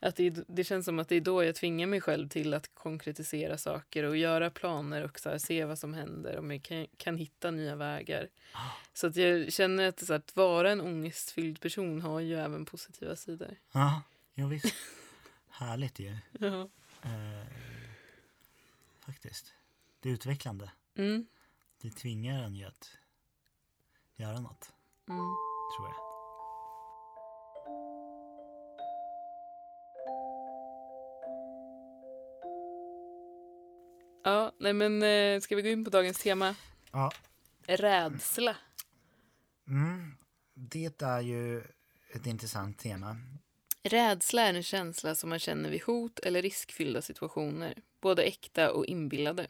Att 0.00 0.16
det, 0.16 0.44
det 0.48 0.64
känns 0.64 0.84
som 0.84 0.98
att 0.98 1.08
det 1.08 1.16
är 1.16 1.20
då 1.20 1.44
jag 1.44 1.54
tvingar 1.54 1.86
mig 1.86 2.00
själv 2.00 2.28
till 2.28 2.54
att 2.54 2.74
konkretisera 2.74 3.58
saker 3.58 4.04
och 4.04 4.16
göra 4.16 4.50
planer 4.50 5.04
och 5.04 5.20
så 5.20 5.30
här, 5.30 5.38
se 5.38 5.64
vad 5.64 5.78
som 5.78 5.94
händer 5.94 6.38
om 6.38 6.50
jag 6.50 6.62
kan, 6.62 6.86
kan 6.96 7.16
hitta 7.16 7.50
nya 7.50 7.76
vägar. 7.76 8.28
Så 8.94 9.06
att 9.06 9.16
jag 9.16 9.52
känner 9.52 9.88
att, 9.88 10.06
så 10.06 10.12
här, 10.12 10.18
att 10.18 10.36
vara 10.36 10.70
en 10.70 10.80
ångestfylld 10.80 11.60
person 11.60 12.00
har 12.00 12.20
ju 12.20 12.34
även 12.34 12.64
positiva 12.64 13.16
sidor. 13.16 13.56
Ja, 13.72 14.02
jo, 14.34 14.48
visst. 14.48 14.74
Härligt 15.50 15.98
ju. 15.98 16.16
Ja. 16.38 16.68
Eh, 17.02 17.46
faktiskt. 19.06 19.54
Det 20.00 20.08
är 20.08 20.12
utvecklande. 20.12 20.70
Mm. 20.96 21.26
Det 21.84 21.90
tvingar 21.90 22.42
en 22.42 22.54
ju 22.54 22.64
att 22.64 22.98
göra 24.16 24.40
något, 24.40 24.72
Mm. 25.08 25.18
tror 25.76 25.88
jag. 25.88 25.96
Ja, 34.24 34.52
nej 34.58 34.72
men 34.72 35.02
eh, 35.02 35.40
ska 35.40 35.56
vi 35.56 35.62
gå 35.62 35.68
in 35.68 35.84
på 35.84 35.90
dagens 35.90 36.18
tema? 36.22 36.54
Ja, 36.92 37.12
Rädsla. 37.66 38.56
mm, 39.68 40.16
det 40.54 41.02
är 41.02 41.20
ju 41.20 41.62
ett 42.14 42.26
intressant 42.26 42.78
tema. 42.78 43.16
Rädsla 43.82 44.42
är 44.42 44.54
en 44.54 44.62
känsla 44.62 45.14
som 45.14 45.30
man 45.30 45.38
känner 45.38 45.70
vid 45.70 45.82
hot 45.82 46.18
eller 46.18 46.42
riskfyllda 46.42 47.02
situationer, 47.02 47.74
både 48.00 48.22
äkta 48.22 48.72
och 48.72 48.86
inbillade. 48.86 49.46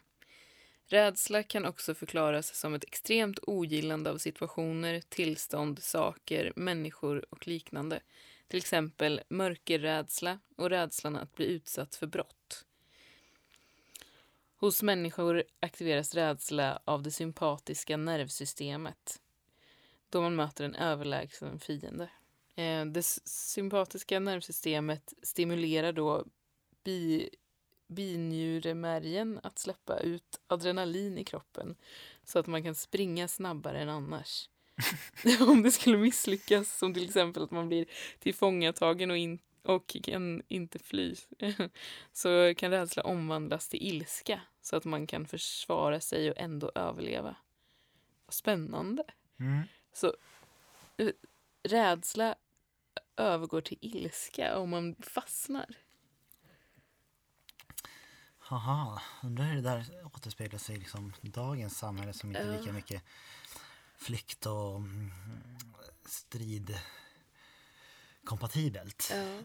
Rädsla 0.87 1.43
kan 1.43 1.64
också 1.64 1.95
förklaras 1.95 2.55
som 2.55 2.75
ett 2.75 2.85
extremt 2.85 3.38
ogillande 3.43 4.11
av 4.11 4.19
situationer, 4.19 5.00
tillstånd, 5.09 5.83
saker, 5.83 6.53
människor 6.57 7.26
och 7.31 7.47
liknande. 7.47 8.00
Till 8.49 8.59
exempel 8.59 9.21
mörkerrädsla 9.29 10.38
och 10.57 10.71
rädslan 10.71 11.17
att 11.17 11.35
bli 11.35 11.47
utsatt 11.47 11.95
för 11.95 12.07
brott. 12.07 12.64
Hos 14.57 14.83
människor 14.83 15.45
aktiveras 15.61 16.14
rädsla 16.14 16.83
av 16.85 17.03
det 17.03 17.11
sympatiska 17.11 17.97
nervsystemet 17.97 19.21
då 20.14 20.21
man 20.21 20.37
möter 20.37 20.64
en 20.64 20.75
överlägsen 20.75 21.61
fiende. 21.61 22.09
Eh, 22.55 22.85
det 22.85 23.03
sympatiska 23.25 24.21
nervsystemet 24.21 25.12
stimulerar 25.23 25.93
då 25.93 26.25
bi, 26.85 27.31
binjuremärgen 27.87 29.41
att 29.43 29.59
släppa 29.59 29.99
ut 29.99 30.41
adrenalin 30.47 31.19
i 31.19 31.25
kroppen 31.25 31.76
så 32.25 32.38
att 32.38 32.47
man 32.47 32.62
kan 32.62 32.75
springa 32.75 33.29
snabbare 33.29 33.81
än 33.81 33.88
annars. 33.88 34.49
Om 35.41 35.62
det 35.62 35.71
skulle 35.71 35.99
misslyckas, 35.99 36.79
som 36.79 36.95
till 36.95 37.05
exempel 37.05 37.43
att 37.43 37.50
man 37.50 37.69
blir 37.69 37.87
tillfångatagen 38.19 39.11
och, 39.11 39.17
in, 39.17 39.38
och 39.62 39.97
kan 40.03 40.43
inte 40.49 40.79
fly, 40.79 41.14
så 42.12 42.55
kan 42.57 42.71
rädsla 42.71 43.03
omvandlas 43.03 43.69
till 43.69 43.83
ilska 43.83 44.41
så 44.61 44.76
att 44.76 44.85
man 44.85 45.07
kan 45.07 45.26
försvara 45.26 46.00
sig 46.00 46.31
och 46.31 46.38
ändå 46.38 46.73
överleva. 46.75 47.37
Spännande. 48.29 49.05
Mm. 49.41 49.62
Så 49.93 50.07
eh, 50.97 51.12
rädsla 51.62 52.35
övergår 53.17 53.61
till 53.61 53.79
ilska 53.81 54.59
om 54.59 54.71
man 54.71 54.95
fastnar. 54.95 55.67
Haha, 58.59 59.03
undrar 59.23 59.45
hur 59.45 59.55
det 59.55 59.63
där 59.63 59.85
återspeglar 60.05 60.59
sig 60.59 60.77
i 60.77 60.79
liksom 60.79 61.13
dagens 61.23 61.79
samhälle 61.79 62.13
som 62.13 62.29
inte 62.29 62.41
är 62.41 62.59
lika 62.59 62.73
mycket 62.73 63.03
flykt 63.97 64.47
och 64.47 64.77
mm, 64.77 65.11
strid 66.07 66.79
kompatibelt. 68.25 69.11
Ja. 69.13 69.39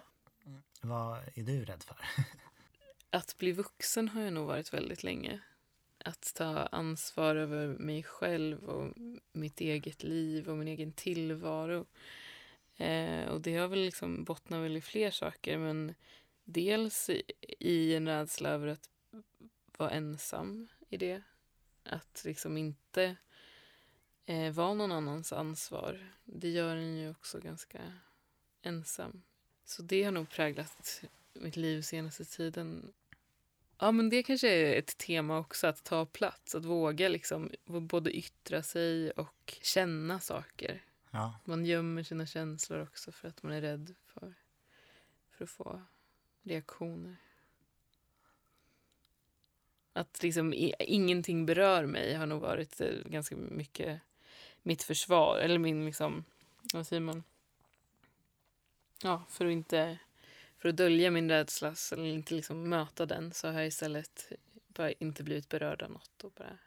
Vad 0.82 1.18
är 1.36 1.44
du 1.44 1.66
rädd 1.66 1.84
för? 1.84 1.98
Att 3.10 3.38
bli 3.38 3.51
vuxen 3.51 4.10
har 4.10 4.22
jag 4.22 4.34
nog 4.34 4.48
varit 4.48 4.74
väldigt 4.74 5.04
länge. 5.04 5.39
Att 6.06 6.34
ta 6.36 6.58
ansvar 6.58 7.36
över 7.36 7.68
mig 7.68 8.04
själv 8.04 8.63
och 8.63 8.94
mitt 9.32 9.62
eget 9.62 10.04
liv 10.04 10.50
och 10.50 10.58
min 10.58 10.68
egen 10.68 10.92
tillvaro. 10.92 11.86
Eh, 12.78 13.25
och 13.25 13.42
det 13.42 13.58
har 13.58 13.68
väl 13.68 13.80
liksom 13.80 14.24
bottnat 14.24 14.63
väl 14.63 14.78
i 14.78 14.82
fler 14.82 15.12
saker 15.12 15.58
men 15.58 15.96
dels 16.44 17.10
i, 17.10 17.24
i 17.60 17.96
en 17.96 18.08
rädsla 18.08 18.50
över 18.50 18.68
att 18.68 18.89
vara 19.79 19.91
ensam 19.91 20.67
i 20.89 20.98
det. 20.98 21.21
Att 21.83 22.21
liksom 22.25 22.57
inte 22.57 23.15
eh, 24.25 24.53
vara 24.53 24.74
någon 24.74 24.91
annans 24.91 25.33
ansvar. 25.33 26.13
Det 26.25 26.50
gör 26.50 26.75
en 26.75 26.98
ju 26.98 27.09
också 27.09 27.39
ganska 27.39 27.79
ensam. 28.62 29.21
Så 29.65 29.81
det 29.81 30.03
har 30.03 30.12
nog 30.12 30.29
präglat 30.29 31.03
mitt 31.33 31.55
liv 31.55 31.81
senaste 31.81 32.25
tiden. 32.25 32.93
Ja, 33.77 33.91
men 33.91 34.09
det 34.09 34.24
kanske 34.24 34.50
är 34.50 34.79
ett 34.79 34.98
tema 34.98 35.38
också, 35.38 35.67
att 35.67 35.83
ta 35.83 36.05
plats, 36.05 36.55
att 36.55 36.65
våga 36.65 37.09
liksom 37.09 37.51
både 37.65 38.12
yttra 38.12 38.63
sig 38.63 39.12
och 39.12 39.57
känna 39.62 40.19
saker. 40.19 40.83
Ja, 41.12 41.39
Man 41.45 41.65
gömmer 41.65 42.03
sina 42.03 42.25
känslor 42.25 42.81
också 42.81 43.12
för 43.12 43.27
att 43.27 43.43
man 43.43 43.51
är 43.51 43.62
rädd 43.62 43.95
för, 44.05 44.33
för 45.29 45.43
att 45.43 45.50
få 45.50 45.81
reaktioner. 46.43 47.17
Att 50.00 50.24
liksom 50.24 50.53
ingenting 50.79 51.46
berör 51.46 51.86
mig 51.86 52.13
har 52.13 52.25
nog 52.25 52.41
varit 52.41 52.82
eh, 52.82 52.94
ganska 53.06 53.36
mycket 53.36 54.01
mitt 54.62 54.84
försvar, 54.84 55.39
eller 55.39 55.60
min 55.60 55.86
liksom, 55.86 56.25
vad 56.74 56.88
säger 56.88 57.00
man? 57.00 57.24
Ja, 59.03 59.24
för 59.29 59.46
att 59.46 59.51
inte, 59.51 60.00
för 60.58 60.70
att 60.70 60.77
dölja 60.77 61.12
min 61.12 61.29
rädsla 61.29 61.75
eller 61.91 62.06
inte 62.06 62.34
liksom 62.34 62.70
möta 62.70 63.06
den 63.06 63.34
så 63.34 63.48
har 63.48 63.53
jag 63.53 63.68
istället 63.68 64.32
bara 64.68 64.91
inte 64.91 65.24
blivit 65.24 65.50
berörd 65.50 65.82
av 65.82 65.91
något 65.91 66.24
och 66.24 66.32
bara 66.32 66.58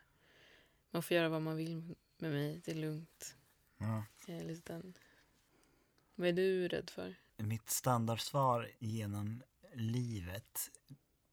man 0.90 1.02
får 1.02 1.16
göra 1.16 1.28
vad 1.28 1.42
man 1.42 1.56
vill 1.56 1.94
med 2.18 2.30
mig, 2.30 2.60
det 2.64 2.70
är 2.70 2.76
lugnt. 2.76 3.36
ja. 3.78 4.04
Är 4.26 4.44
lite 4.44 4.72
den. 4.72 4.94
Vad 6.14 6.28
är 6.28 6.32
du 6.32 6.68
rädd 6.68 6.90
för? 6.90 7.14
Mitt 7.36 7.70
standardsvar 7.70 8.70
genom 8.78 9.42
livet 9.74 10.70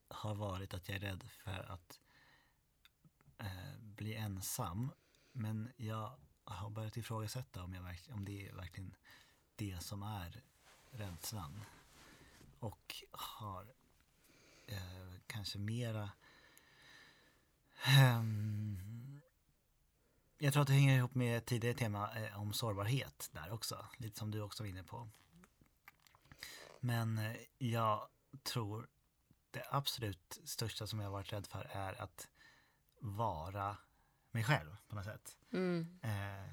har 0.09 0.35
varit 0.35 0.73
att 0.73 0.89
jag 0.89 0.95
är 0.95 0.99
rädd 0.99 1.23
för 1.23 1.71
att 1.71 1.99
eh, 3.37 3.79
bli 3.79 4.15
ensam. 4.15 4.91
Men 5.31 5.71
jag 5.77 6.19
har 6.43 6.69
börjat 6.69 6.97
ifrågasätta 6.97 7.63
om, 7.63 7.73
jag 7.73 7.81
verk- 7.83 8.09
om 8.13 8.25
det 8.25 8.47
är 8.49 8.53
verkligen 8.53 8.95
det 9.55 9.83
som 9.83 10.03
är 10.03 10.41
rädslan. 10.91 11.65
Och 12.59 13.03
har 13.11 13.73
eh, 14.67 15.13
kanske 15.27 15.59
mera 15.59 16.11
ehm, 17.83 19.21
jag 20.37 20.53
tror 20.53 20.61
att 20.61 20.67
det 20.67 20.73
hänger 20.73 20.97
ihop 20.97 21.15
med 21.15 21.37
ett 21.37 21.45
tidigare 21.45 21.77
tema 21.77 22.17
eh, 22.19 22.41
om 22.41 22.53
sårbarhet 22.53 23.29
där 23.33 23.51
också. 23.51 23.85
Lite 23.97 24.19
som 24.19 24.31
du 24.31 24.41
också 24.41 24.63
var 24.63 24.69
inne 24.69 24.83
på. 24.83 25.09
Men 26.79 27.17
eh, 27.17 27.35
jag 27.57 28.09
tror 28.43 28.87
det 29.51 29.65
absolut 29.69 30.39
största 30.45 30.87
som 30.87 30.99
jag 30.99 31.07
har 31.07 31.11
varit 31.11 31.33
rädd 31.33 31.47
för 31.47 31.69
är 31.71 32.01
att 32.01 32.27
vara 32.99 33.77
mig 34.31 34.43
själv 34.43 34.77
på 34.87 34.95
något 34.95 35.05
sätt. 35.05 35.37
Mm. 35.51 35.99
Eh, 36.03 36.51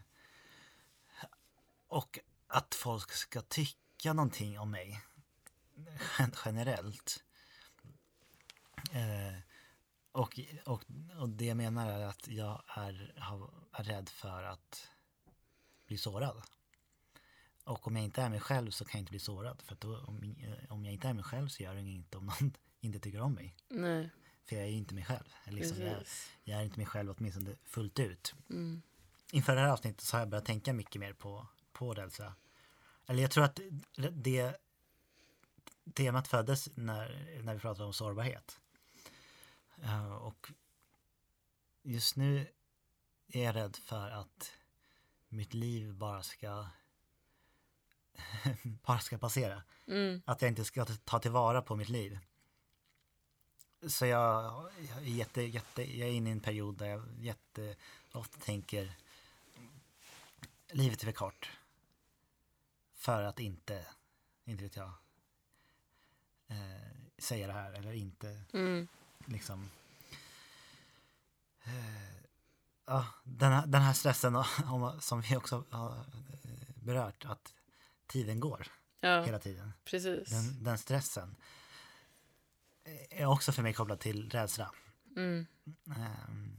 och 1.88 2.18
att 2.46 2.74
folk 2.74 3.10
ska 3.10 3.40
tycka 3.40 4.12
någonting 4.12 4.58
om 4.58 4.70
mig 4.70 5.02
gen- 6.18 6.34
generellt. 6.44 7.24
Eh, 8.92 9.38
och, 10.12 10.40
och, 10.64 10.84
och 11.18 11.28
det 11.28 11.44
jag 11.44 11.56
menar 11.56 11.90
är 11.90 12.06
att 12.06 12.28
jag 12.28 12.62
är, 12.66 13.14
har, 13.18 13.50
är 13.72 13.84
rädd 13.84 14.08
för 14.08 14.42
att 14.42 14.90
bli 15.86 15.98
sårad. 15.98 16.42
Och 17.64 17.86
om 17.86 17.96
jag 17.96 18.04
inte 18.04 18.22
är 18.22 18.28
mig 18.28 18.40
själv 18.40 18.70
så 18.70 18.84
kan 18.84 18.98
jag 18.98 19.02
inte 19.02 19.10
bli 19.10 19.20
sårad. 19.20 19.62
För 19.62 19.76
då, 19.80 19.98
om, 19.98 20.36
om 20.68 20.84
jag 20.84 20.94
inte 20.94 21.08
är 21.08 21.12
mig 21.12 21.24
själv 21.24 21.48
så 21.48 21.62
gör 21.62 21.74
det 21.74 21.80
inget 21.80 22.14
om 22.14 22.26
någon 22.26 22.52
inte 22.86 23.00
tycker 23.00 23.20
om 23.20 23.34
mig. 23.34 23.56
Nej, 23.68 24.10
För 24.44 24.56
jag 24.56 24.64
är 24.64 24.68
ju 24.68 24.76
inte 24.76 24.94
mig 24.94 25.04
själv. 25.04 25.34
Liksom 25.44 25.82
jag, 25.82 25.96
jag 26.44 26.60
är 26.60 26.64
inte 26.64 26.78
mig 26.78 26.86
själv 26.86 27.14
åtminstone 27.18 27.56
fullt 27.64 27.98
ut. 27.98 28.34
Mm. 28.50 28.82
Inför 29.32 29.54
det 29.54 29.60
här 29.60 29.68
avsnittet 29.68 30.00
så 30.00 30.16
har 30.16 30.20
jag 30.20 30.28
börjat 30.28 30.44
tänka 30.44 30.72
mycket 30.72 31.00
mer 31.00 31.12
på, 31.12 31.46
på 31.72 31.94
rädsla. 31.94 32.34
Eller 33.06 33.22
jag 33.22 33.30
tror 33.30 33.44
att 33.44 33.60
det 34.12 34.56
temat 35.94 36.28
föddes 36.28 36.68
när, 36.74 37.40
när 37.42 37.54
vi 37.54 37.60
pratade 37.60 37.86
om 37.86 37.92
sårbarhet. 37.92 38.60
Eh, 39.82 40.12
och 40.12 40.52
just 41.82 42.16
nu 42.16 42.48
är 43.28 43.44
jag 43.44 43.54
rädd 43.54 43.76
för 43.76 44.10
att 44.10 44.52
mitt 45.28 45.54
liv 45.54 45.94
bara 45.94 46.22
ska 46.22 46.66
bara 48.86 48.98
ska 48.98 49.18
passera. 49.18 49.62
Mm. 49.86 50.22
Att 50.24 50.42
jag 50.42 50.48
inte 50.48 50.64
ska 50.64 50.84
ta 50.84 51.18
tillvara 51.18 51.62
på 51.62 51.76
mitt 51.76 51.88
liv. 51.88 52.18
Så 53.86 54.06
jag, 54.06 54.44
jag, 54.88 54.98
är 54.98 55.00
jätte, 55.02 55.42
jätte, 55.42 55.98
jag 55.98 56.08
är 56.08 56.12
inne 56.12 56.28
i 56.28 56.32
en 56.32 56.40
period 56.40 56.76
där 56.76 56.86
jag 56.86 57.02
jätte 57.20 57.76
ofta 58.12 58.38
tänker 58.38 58.92
livet 60.70 61.00
är 61.02 61.04
för 61.06 61.12
kort. 61.12 61.52
För 62.94 63.22
att 63.22 63.38
inte, 63.40 63.86
inte 64.44 64.62
vet 64.62 64.76
jag, 64.76 64.92
eh, 66.48 66.56
säga 67.18 67.46
det 67.46 67.52
här 67.52 67.72
eller 67.72 67.92
inte 67.92 68.40
Mm. 68.52 68.88
liksom 69.26 69.70
eh, 71.64 72.16
ja, 72.86 73.06
den, 73.24 73.52
här, 73.52 73.66
den 73.66 73.82
här 73.82 73.92
stressen 73.92 74.36
om, 74.64 74.98
som 75.00 75.20
vi 75.20 75.36
också 75.36 75.64
har 75.70 75.90
eh, 75.90 76.04
berört 76.84 77.24
att 77.24 77.54
tiden 78.06 78.40
går 78.40 78.66
Ja, 79.00 79.22
hela 79.22 79.38
tiden. 79.38 79.72
precis. 79.84 80.28
Den, 80.30 80.64
den 80.64 80.78
stressen 80.78 81.36
är 83.10 83.26
också 83.26 83.52
för 83.52 83.62
mig 83.62 83.72
kopplad 83.72 84.00
till 84.00 84.30
rädsla. 84.30 84.72
Mm. 85.16 85.46
Ehm, 85.96 86.56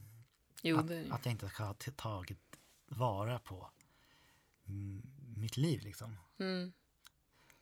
Jo, 0.61 0.77
att, 0.77 0.87
det 0.87 1.07
att 1.11 1.25
jag 1.25 1.31
inte 1.31 1.49
ska 1.49 1.63
ha 1.63 1.73
tagit 1.95 2.57
vara 2.85 3.39
på 3.39 3.71
mitt 5.35 5.57
liv 5.57 5.81
liksom. 5.81 6.17
Mm. 6.39 6.73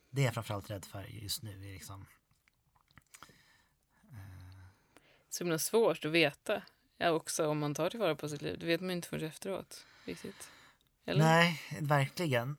Det 0.10 0.22
är 0.22 0.25
jag 0.25 0.34
framförallt 0.34 0.69
rädd 0.69 0.86
för 0.86 1.03
just 1.03 1.43
nu. 1.43 1.69
är 1.69 1.74
Liksom, 1.74 2.05
Så 5.29 5.43
himla 5.43 5.60
svårt 5.60 6.05
att 6.05 6.12
veta. 6.12 6.63
Ja, 6.98 7.10
också 7.10 7.48
om 7.48 7.60
man 7.60 7.74
tar 7.75 7.89
tillvara 7.89 8.15
på 8.15 8.29
sitt 8.29 8.41
liv. 8.41 8.60
Det 8.60 8.65
vet 8.65 8.81
man 8.81 8.91
inte 8.91 9.07
förrän 9.07 9.27
efteråt. 9.27 9.86
Riktigt. 10.05 10.50
Eller? 11.05 11.24
Nej, 11.24 11.62
verkligen. 11.81 12.57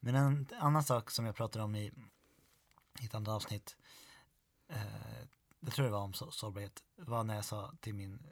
Men 0.00 0.14
en 0.14 0.48
annan 0.58 0.84
sak 0.84 1.10
som 1.10 1.26
jag 1.26 1.36
pratade 1.36 1.64
om 1.64 1.74
i, 1.74 1.92
i 3.00 3.04
ett 3.04 3.14
annat 3.14 3.28
avsnitt, 3.28 3.76
eh, 4.68 5.13
jag 5.64 5.72
tror 5.74 5.84
det 5.84 5.90
var 5.92 6.00
om 6.00 6.14
så, 6.14 6.30
sårbarhet, 6.30 6.82
var 6.96 7.24
när 7.24 7.34
jag 7.34 7.44
sa 7.44 7.72
till 7.80 7.94
min 7.94 8.26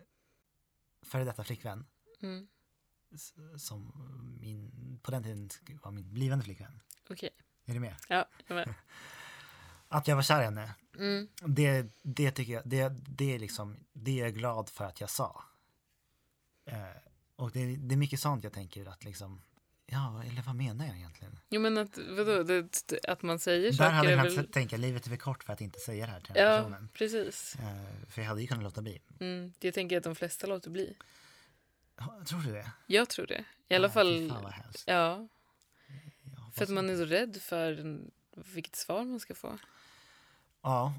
före 1.02 1.24
detta 1.24 1.44
flickvän, 1.44 1.86
Mm. 2.20 2.48
som 3.58 3.92
min, 4.40 4.98
på 5.02 5.10
den 5.10 5.22
tiden 5.22 5.50
var 5.82 5.90
min 5.90 6.14
blivande 6.14 6.44
flickvän. 6.44 6.80
Okej. 7.10 7.30
Är 7.64 7.74
du 7.74 7.80
med? 7.80 7.94
Ja, 8.08 8.28
jag 8.46 8.54
med. 8.54 8.74
Att 9.88 10.08
jag 10.08 10.16
var 10.16 10.22
kär 10.22 10.40
i 10.40 10.44
henne, 10.44 10.74
Mm. 10.98 11.28
det, 11.46 11.86
det 12.02 12.30
tycker 12.30 12.52
jag, 12.52 12.62
det, 12.66 12.88
det 12.88 13.34
är 13.34 13.38
liksom, 13.38 13.76
det 13.92 14.20
är 14.20 14.24
jag 14.24 14.34
glad 14.34 14.68
för 14.68 14.84
att 14.84 15.00
jag 15.00 15.10
sa. 15.10 15.44
Eh, 16.64 16.96
och 17.36 17.50
det, 17.50 17.76
det 17.76 17.94
är 17.94 17.96
mycket 17.96 18.20
sånt 18.20 18.44
jag 18.44 18.52
tänker 18.52 18.86
att 18.86 19.04
liksom, 19.04 19.42
ja, 19.86 20.22
eller 20.24 20.42
vad 20.42 20.54
menar 20.56 20.86
jag 20.86 20.96
egentligen? 20.96 21.38
Jo, 21.48 21.60
men 21.60 21.78
att, 21.78 21.98
vadå, 21.98 22.42
det, 22.42 22.84
att 23.08 23.22
man 23.22 23.38
säger 23.38 23.70
Där 23.70 23.72
saker 23.72 23.90
hade 23.90 24.10
jag 24.10 24.20
kunnat 24.22 24.38
väl... 24.38 24.52
tänka, 24.52 24.76
livet 24.76 25.06
är 25.06 25.10
för 25.10 25.16
kort 25.16 25.44
för 25.44 25.52
att 25.52 25.60
inte 25.60 25.78
säga 25.78 26.06
det 26.06 26.12
här 26.12 26.20
till 26.20 26.34
den 26.34 26.44
Ja, 26.44 26.58
personen. 26.58 26.88
precis. 26.92 27.56
Eh, 27.56 28.08
för 28.08 28.22
jag 28.22 28.28
hade 28.28 28.40
ju 28.40 28.46
kunnat 28.46 28.64
låta 28.64 28.82
bli. 28.82 29.00
Mm. 29.20 29.52
Jag 29.60 29.74
tänker 29.74 29.96
att 29.98 30.04
de 30.04 30.14
flesta 30.14 30.46
låter 30.46 30.70
bli. 30.70 30.96
Tror 32.28 32.40
du 32.40 32.52
det? 32.52 32.72
Jag 32.86 33.08
tror 33.08 33.26
det. 33.26 33.44
I 33.68 33.74
alla 33.74 33.86
Ja, 33.86 33.90
fy 33.90 33.94
fall... 33.94 34.28
Fan 34.30 34.42
vad 34.42 34.52
hemskt. 34.52 34.84
Ja, 34.86 35.28
för 36.54 36.62
att 36.64 36.70
man 36.70 36.90
är 36.90 36.96
så 36.96 37.04
rädd 37.04 37.36
för 37.42 37.98
vilket 38.54 38.76
svar 38.76 39.04
man 39.04 39.20
ska 39.20 39.34
få. 39.34 39.58
Ja. 40.62 40.94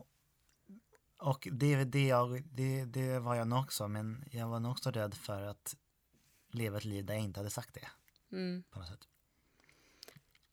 Och 1.18 1.48
det, 1.52 1.84
det, 1.84 2.08
jag, 2.08 2.44
det, 2.46 2.86
det 2.86 3.20
var 3.20 3.36
jag 3.36 3.48
nog 3.48 3.60
också, 3.60 3.88
men 3.88 4.24
jag 4.32 4.48
var 4.48 4.60
nog 4.60 4.72
också 4.72 4.92
rädd 4.92 5.14
för 5.16 5.42
att 5.42 5.76
leva 6.52 6.78
ett 6.78 6.86
liv 6.86 7.06
där 7.06 7.14
jag 7.14 7.24
inte 7.24 7.40
hade 7.40 7.50
sagt 7.50 7.74
det. 7.74 7.88
Mm. 8.34 8.64
På 8.72 8.80
något 8.80 8.88
sätt. 8.88 9.08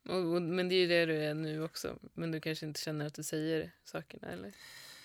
Och, 0.08 0.16
och, 0.34 0.42
men 0.42 0.68
det 0.68 0.74
är 0.74 0.78
ju 0.80 0.86
det 0.88 1.06
du 1.06 1.24
är 1.24 1.34
nu 1.34 1.62
också. 1.64 1.98
Men 2.14 2.30
du 2.30 2.40
kanske 2.40 2.66
inte 2.66 2.80
känner 2.80 3.06
att 3.06 3.14
du 3.14 3.22
säger 3.22 3.70
sakerna, 3.84 4.28
eller? 4.28 4.52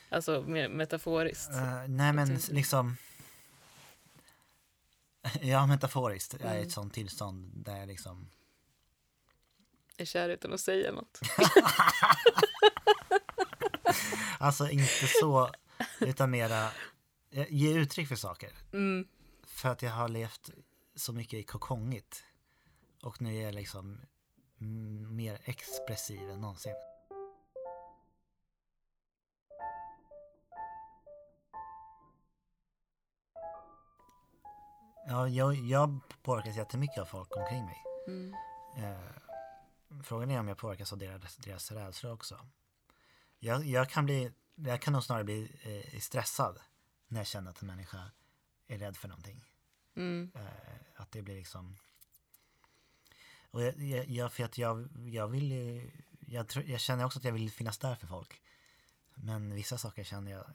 Alltså 0.09 0.41
mer 0.41 0.69
metaforiskt. 0.69 1.51
Eh, 1.51 1.87
nej 1.87 2.13
men 2.13 2.27
tänkte- 2.27 2.53
liksom 2.53 2.97
Ja, 5.41 5.65
metaforiskt. 5.67 6.33
Jag 6.33 6.41
är 6.41 6.53
i 6.53 6.55
Mm. 6.57 6.67
ett 6.67 6.73
sånt 6.73 6.93
tillstånd 6.93 7.51
där 7.55 7.77
jag 7.77 7.87
liksom 7.87 8.29
Är 9.97 10.05
kär 10.05 10.29
utan 10.29 10.53
att 10.53 10.59
säga 10.61 10.91
något. 10.91 11.19
Alltså 14.39 14.69
inte 14.69 15.07
så, 15.21 15.51
utan 15.99 16.31
mera 16.31 16.69
ge 17.49 17.73
uttryck 17.77 18.07
för 18.07 18.15
saker. 18.15 18.51
Mm. 18.73 19.07
För 19.47 19.69
att 19.69 19.81
jag 19.81 19.91
har 19.91 20.09
levt 20.09 20.49
så 20.95 21.13
mycket 21.13 21.33
i 21.39 21.43
kokongigt. 21.43 22.23
Och 23.05 23.21
nu 23.21 23.35
är 23.35 23.41
jag 23.41 23.53
liksom 23.53 24.01
mer 25.09 25.41
expressiv 25.43 26.29
än 26.29 26.41
någonsin. 26.41 26.73
Ja, 35.07 35.27
jag, 35.27 35.55
jag 35.55 35.99
påverkas 36.23 36.55
jättemycket 36.55 36.97
av 36.97 37.05
folk 37.05 37.37
omkring 37.37 37.65
mig. 37.65 37.83
Mm. 38.07 38.33
Eh, 38.77 40.01
frågan 40.03 40.31
är 40.31 40.39
om 40.39 40.47
jag 40.47 40.57
påverkas 40.57 40.93
av 40.93 40.99
deras, 40.99 41.37
deras 41.37 41.71
rädsla 41.71 42.11
också. 42.11 42.47
Jag, 43.39 43.65
jag, 43.65 43.89
kan 43.89 44.05
bli, 44.05 44.31
jag 44.55 44.81
kan 44.81 44.93
nog 44.93 45.03
snarare 45.03 45.23
bli 45.23 45.59
eh, 45.61 45.99
stressad 45.99 46.59
när 47.07 47.19
jag 47.19 47.27
känner 47.27 47.51
att 47.51 47.61
en 47.61 47.67
människa 47.67 48.11
är 48.67 48.77
rädd 48.77 48.97
för 48.97 49.07
någonting. 49.07 49.43
Mm. 49.95 50.31
Eh, 50.35 51.01
att 51.01 51.11
det 51.11 51.21
blir 51.21 51.35
liksom... 51.35 51.77
Och 53.55 53.61
jag, 53.63 53.81
jag, 53.81 54.09
jag, 54.09 54.33
för 54.33 54.43
att 54.43 54.57
jag, 54.57 54.87
jag 55.05 55.27
vill 55.27 55.51
ju... 55.51 55.91
Jag, 56.27 56.47
tror, 56.47 56.65
jag 56.65 56.79
känner 56.79 57.05
också 57.05 57.19
att 57.19 57.25
jag 57.25 57.31
vill 57.31 57.51
finnas 57.51 57.77
där 57.77 57.95
för 57.95 58.07
folk. 58.07 58.41
Men 59.13 59.55
vissa 59.55 59.77
saker 59.77 60.03
känner 60.03 60.31
jag... 60.31 60.45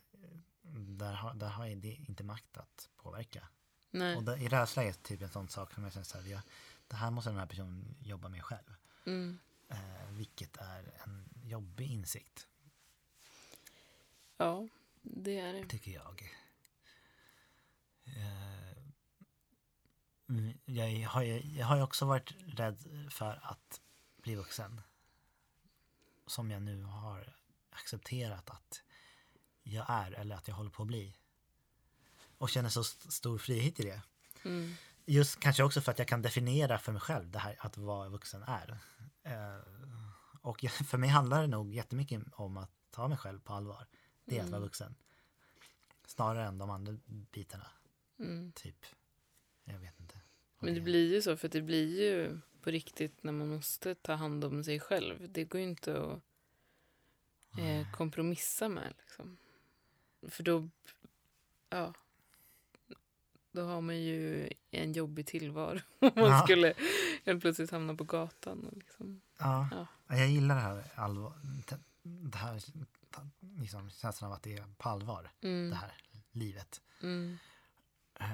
Där 0.72 1.12
har, 1.12 1.34
där 1.34 1.48
har 1.48 1.66
jag 1.66 1.84
inte 1.84 2.24
makt 2.24 2.56
att 2.56 2.88
påverka. 2.96 3.48
Nej. 3.90 4.16
Och 4.16 4.24
där, 4.24 4.36
i 4.42 4.48
rädsla 4.48 4.84
är 4.84 4.92
typ 4.92 5.22
en 5.22 5.28
sån 5.28 5.48
sak 5.48 5.74
som 5.74 5.82
jag 5.84 5.92
känner 5.92 6.04
så 6.04 6.18
här, 6.18 6.26
jag, 6.26 6.40
det 6.88 6.96
här 6.96 7.10
måste 7.10 7.30
den 7.30 7.38
här 7.38 7.46
personen 7.46 7.94
jobba 8.02 8.28
med 8.28 8.44
själv. 8.44 8.74
Mm. 9.06 9.38
Eh, 9.68 10.10
vilket 10.10 10.56
är 10.56 10.92
en 11.04 11.28
jobbig 11.44 11.90
insikt, 11.90 12.46
Ja, 14.36 14.68
det 15.02 15.38
är 15.38 15.52
det. 15.52 15.66
tycker 15.66 15.90
jag. 15.90 16.32
Eh, 18.04 18.59
jag, 20.64 21.08
har, 21.08 21.22
ju- 21.22 21.40
jag 21.58 21.66
har 21.66 21.76
ju 21.76 21.82
också 21.82 22.06
varit 22.06 22.34
rädd 22.46 23.06
för 23.10 23.40
att 23.42 23.80
bli 24.22 24.34
vuxen. 24.34 24.80
Som 26.26 26.50
jag 26.50 26.62
nu 26.62 26.82
har 26.82 27.34
accepterat 27.70 28.50
att 28.50 28.82
jag 29.62 29.86
är 29.88 30.12
eller 30.12 30.36
att 30.36 30.48
jag 30.48 30.54
håller 30.54 30.70
på 30.70 30.82
att 30.82 30.86
bli. 30.88 31.16
Och 32.38 32.50
känner 32.50 32.68
så 32.68 32.80
st- 32.80 33.10
stor 33.10 33.38
frihet 33.38 33.80
i 33.80 33.82
det. 33.82 34.02
Mm. 34.44 34.74
Just 35.06 35.40
kanske 35.40 35.62
också 35.62 35.80
för 35.80 35.92
att 35.92 35.98
jag 35.98 36.08
kan 36.08 36.22
definiera 36.22 36.78
för 36.78 36.92
mig 36.92 37.00
själv 37.00 37.30
det 37.30 37.38
här 37.38 37.56
att 37.58 37.76
vara 37.76 38.08
vuxen 38.08 38.42
är. 38.42 38.78
Eh, 39.22 39.58
och 40.40 40.64
jag- 40.64 40.72
för 40.72 40.98
mig 40.98 41.08
handlar 41.10 41.40
det 41.40 41.46
nog 41.46 41.74
jättemycket 41.74 42.22
om 42.32 42.56
att 42.56 42.70
ta 42.90 43.08
mig 43.08 43.18
själv 43.18 43.40
på 43.40 43.52
allvar. 43.54 43.86
Det 44.24 44.38
är 44.38 44.42
att 44.42 44.48
vara 44.48 44.56
Mm. 44.56 44.66
vuxen. 44.66 44.94
Snarare 46.06 46.46
än 46.46 46.58
de 46.58 46.70
andra 46.70 46.96
bitarna. 47.08 47.66
Mm. 48.18 48.52
Typ. 48.52 48.86
Jag 49.72 49.78
vet 49.78 50.00
inte. 50.00 50.14
vad 50.58 50.64
Men 50.64 50.74
det 50.74 50.80
blir 50.80 51.12
ju 51.14 51.22
så, 51.22 51.36
för 51.36 51.48
det 51.48 51.62
blir 51.62 52.00
ju 52.00 52.38
på 52.62 52.70
riktigt 52.70 53.22
när 53.22 53.32
man 53.32 53.48
måste 53.48 53.94
ta 53.94 54.12
hand 54.14 54.44
om 54.44 54.64
sig 54.64 54.80
själv. 54.80 55.30
Det 55.32 55.44
går 55.44 55.60
ju 55.60 55.66
inte 55.66 56.02
att 56.02 56.20
eh, 57.60 57.92
kompromissa 57.92 58.68
med. 58.68 58.94
Liksom. 58.98 59.36
För 60.28 60.42
då, 60.42 60.68
ja, 61.68 61.94
då 63.52 63.62
har 63.62 63.80
man 63.80 64.00
ju 64.02 64.50
en 64.70 64.92
jobbig 64.92 65.26
tillvaro. 65.26 65.80
Om 65.98 66.10
man 66.16 66.24
Ja. 66.30 66.42
skulle 66.42 66.74
helt 67.24 67.40
plötsligt 67.40 67.70
hamna 67.70 67.94
på 67.94 68.04
gatan. 68.04 68.66
Och 68.66 68.76
liksom. 68.76 69.20
Ja, 69.38 69.68
Ja. 69.70 69.86
jag 70.16 70.28
gillar 70.28 70.54
det 70.54 70.60
här 70.60 70.84
allvar. 70.94 71.32
Det 72.02 72.38
här 72.38 72.60
liksom, 73.60 73.90
känslan 73.90 74.30
av 74.30 74.36
att 74.36 74.42
det 74.42 74.56
är 74.56 74.64
på 74.78 74.88
allvar. 74.88 75.30
mm. 75.40 75.70
Det 75.70 75.76
här 75.76 75.92
livet. 76.32 76.80
Mm. 77.02 77.38
Eh, 78.20 78.26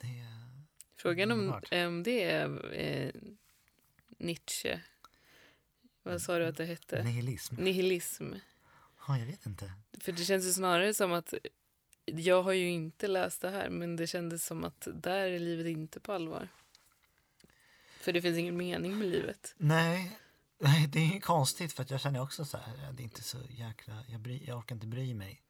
det 0.00 0.24
Frågan 0.96 1.32
om, 1.32 1.38
Underbart. 1.40 1.72
om 1.72 2.02
det 2.02 2.22
är 2.22 2.74
eh, 2.74 3.12
Nietzsche. 4.08 4.80
Vad 6.02 6.22
sa 6.22 6.38
du 6.38 6.46
att 6.46 6.56
det 6.56 6.64
hette? 6.64 7.02
Nihilism? 7.02 7.54
Nihilism. 7.54 8.32
Ja, 9.06 9.18
jag 9.18 9.26
vet 9.26 9.46
inte. 9.46 9.72
För 10.00 10.12
det 10.12 10.24
känns 10.24 10.46
ju 10.46 10.52
snarare 10.52 10.94
som 10.94 11.12
att 11.12 11.34
jag 12.04 12.42
har 12.42 12.52
ju 12.52 12.70
inte 12.70 13.08
läst 13.08 13.40
det 13.40 13.50
här 13.50 13.70
men 13.70 13.96
det 13.96 14.06
kändes 14.06 14.46
som 14.46 14.64
att 14.64 14.88
där 14.94 15.26
är 15.28 15.38
livet 15.38 15.66
inte 15.66 16.00
på 16.00 16.12
allvar. 16.12 16.48
För 18.00 18.12
det 18.12 18.22
finns 18.22 18.38
ingen 18.38 18.56
mening 18.56 18.98
med 18.98 19.08
livet. 19.08 19.54
Nej, 19.56 20.18
nej, 20.58 20.86
det 20.86 20.98
är 20.98 21.14
ju 21.14 21.20
konstigt 21.20 21.72
för 21.72 21.82
att 21.82 21.90
jag 21.90 22.00
känner 22.00 22.22
också 22.22 22.44
så 22.44 22.58
här, 22.58 22.92
det 22.92 23.02
är 23.02 23.04
inte 23.04 23.22
så 23.22 23.38
jäkla, 23.50 24.04
jag, 24.08 24.20
bry, 24.20 24.44
jag 24.44 24.58
orkar 24.58 24.74
inte 24.74 24.86
bry 24.86 25.14
mig. 25.14 25.42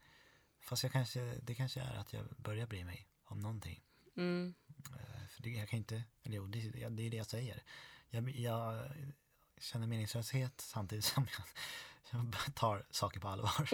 Fast 0.60 0.82
jag 0.82 0.92
kanske, 0.92 1.20
det 1.42 1.54
kanske 1.54 1.80
är 1.80 1.94
att 1.96 2.12
jag 2.12 2.24
börjar 2.36 2.66
bry 2.66 2.84
mig 2.84 3.06
om 3.24 3.40
någonting. 3.40 3.80
Mm. 4.18 4.54
Eh, 4.94 5.28
För 5.34 5.42
det, 5.42 5.50
jag 5.50 5.68
kan 5.68 5.78
inte, 5.78 6.02
eller 6.24 6.36
jo, 6.36 6.46
det, 6.46 6.88
det 6.88 7.06
är 7.06 7.10
det 7.10 7.16
jag 7.16 7.26
säger. 7.26 7.62
Jag, 8.10 8.30
jag 8.30 8.90
känner 9.60 9.86
meningslöshet 9.86 10.60
samtidigt 10.60 11.04
som 11.04 11.26
jag, 11.32 11.44
jag 12.44 12.54
tar 12.54 12.86
saker 12.90 13.20
på 13.20 13.28
allvar. 13.28 13.68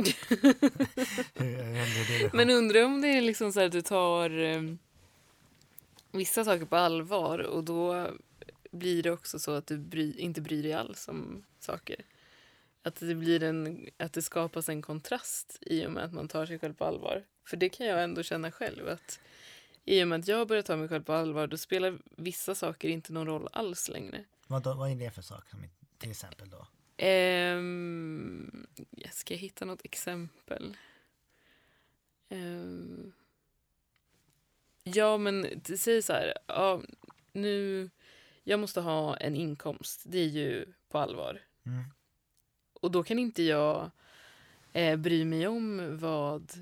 Men 2.37 2.51
undrar 2.51 2.85
om 2.85 3.01
det 3.01 3.09
är 3.09 3.23
liksom 3.23 3.53
så 3.53 3.61
här 3.61 3.67
att 3.67 3.73
du 3.73 3.83
tar 3.83 4.39
eh, 4.39 4.63
vissa 6.13 6.45
saker 6.45 6.65
på 6.65 6.77
allvar 6.77 7.39
och 7.39 7.65
då 7.65 8.11
blir 8.71 9.03
det 9.03 9.11
också 9.11 9.39
så 9.39 9.51
att 9.51 9.67
du 9.67 9.79
bry, 9.79 10.13
inte 10.19 10.41
bryr 10.41 10.63
dig 10.63 10.73
alls 10.73 11.09
om 11.09 11.45
saker. 11.61 12.05
Att 12.83 12.97
det, 12.97 13.15
blir 13.15 13.43
en, 13.43 13.89
att 13.97 14.13
det 14.13 14.23
skapas 14.23 14.69
en 14.69 14.83
kontrast 14.83 15.59
i 15.61 15.87
och 15.87 15.93
med 15.93 16.05
att 16.05 16.13
man 16.13 16.29
tar 16.29 16.47
sig 16.47 16.59
själv 16.59 16.75
på 16.75 16.85
allvar. 16.85 17.25
För 17.47 17.57
det 17.57 17.69
kan 17.69 17.87
jag 17.87 18.05
ändå 18.05 18.23
känna 18.23 18.53
själv. 18.53 18.89
att 18.89 19.21
I 19.85 20.03
och 20.03 20.09
med 20.09 20.21
att 20.21 20.29
jag 20.29 20.49
börjar 20.49 20.63
ta 20.63 20.77
mig 20.77 20.89
själv 20.89 21.05
på 21.05 21.13
allvar 21.13 21.47
då 21.47 21.57
spelar 21.57 21.99
vissa 22.17 22.55
saker 22.55 22.89
inte 22.89 23.13
någon 23.13 23.27
roll 23.27 23.49
alls 23.53 23.89
längre. 23.89 24.25
vad, 24.47 24.63
då, 24.63 24.75
vad 24.75 24.91
är 24.91 24.97
det 24.97 25.11
för 25.11 25.23
sak? 25.23 25.49
Som, 25.51 25.61
till 25.99 26.11
exempel 26.11 26.51
då? 26.51 26.67
Ehm, 26.97 28.67
jag 28.91 29.15
ska 29.15 29.35
hitta 29.35 29.65
något 29.65 29.85
exempel. 29.85 30.77
Ehm, 32.29 33.13
ja, 34.83 35.17
men 35.17 35.47
det 35.57 35.79
säger 35.79 36.03
så 36.03 36.13
här. 36.13 36.35
Ja, 36.47 36.83
nu, 37.33 37.91
jag 38.45 38.61
måste 38.61 38.81
ha 38.81 39.17
en 39.17 39.37
inkomst. 39.37 40.03
Det 40.05 40.19
är 40.19 40.29
ju 40.29 40.67
på 40.89 40.99
allvar. 40.99 41.41
Mm. 41.67 41.85
Och 42.73 42.91
då 42.91 43.03
kan 43.03 43.19
inte 43.19 43.43
jag 43.43 43.91
eh, 44.73 44.97
bry 44.97 45.25
mig 45.25 45.47
om 45.47 45.99
vad, 45.99 46.53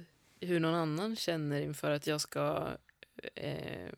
hur 0.40 0.60
någon 0.60 0.74
annan 0.74 1.16
känner 1.16 1.60
inför 1.60 1.90
att 1.90 2.06
jag 2.06 2.20
ska 2.20 2.68
eh, 3.34 3.92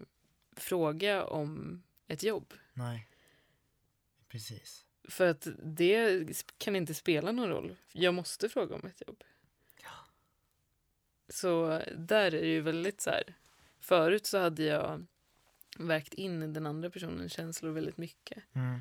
fråga 0.56 1.24
om 1.24 1.82
ett 2.06 2.22
jobb. 2.22 2.54
Nej, 2.72 3.08
precis. 4.28 4.86
För 5.08 5.26
att 5.26 5.46
det 5.62 6.42
kan 6.58 6.76
inte 6.76 6.94
spela 6.94 7.32
någon 7.32 7.48
roll. 7.48 7.76
Jag 7.92 8.14
måste 8.14 8.48
fråga 8.48 8.74
om 8.76 8.86
ett 8.86 9.02
jobb. 9.06 9.24
Ja. 9.82 10.06
Så 11.28 11.82
där 11.96 12.26
är 12.26 12.40
det 12.40 12.46
ju 12.46 12.60
väldigt 12.60 13.00
så 13.00 13.10
här. 13.10 13.34
Förut 13.80 14.26
så 14.26 14.38
hade 14.38 14.62
jag 14.62 15.06
vägt 15.78 16.14
in 16.14 16.52
den 16.52 16.66
andra 16.66 16.90
personens 16.90 17.32
känslor 17.32 17.70
väldigt 17.70 17.96
mycket. 17.96 18.42
Mm. 18.52 18.80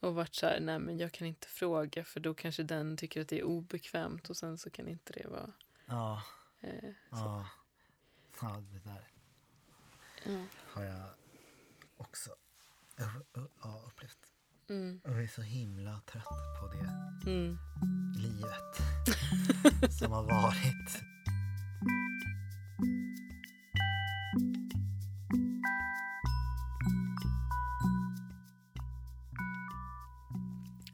Och 0.00 0.14
varit 0.14 0.34
så 0.34 0.46
här, 0.46 0.60
nej 0.60 0.78
men 0.78 0.98
jag 0.98 1.12
kan 1.12 1.26
inte 1.26 1.48
fråga 1.48 2.04
för 2.04 2.20
då 2.20 2.34
kanske 2.34 2.62
den 2.62 2.96
tycker 2.96 3.20
att 3.20 3.28
det 3.28 3.38
är 3.38 3.44
obekvämt 3.44 4.30
och 4.30 4.36
sen 4.36 4.58
så 4.58 4.70
kan 4.70 4.88
inte 4.88 5.12
det 5.12 5.28
vara... 5.28 5.52
Ja, 5.86 6.22
Eh, 6.62 6.90
ja. 7.10 7.46
Ja, 8.40 8.62
det 8.72 8.78
där 8.78 9.08
ja. 10.24 10.38
har 10.72 10.84
jag 10.84 11.08
också 11.96 12.30
ja, 12.96 13.82
upplevt. 13.86 14.18
Mm, 14.70 15.00
Och 15.04 15.10
jag 15.10 15.22
är 15.22 15.26
så 15.26 15.42
himla 15.42 16.00
trött 16.00 16.60
på 16.60 16.68
det 16.72 17.30
mm. 17.30 17.58
livet 18.16 18.76
som 19.98 20.12
har 20.12 20.22
varit. 20.22 21.02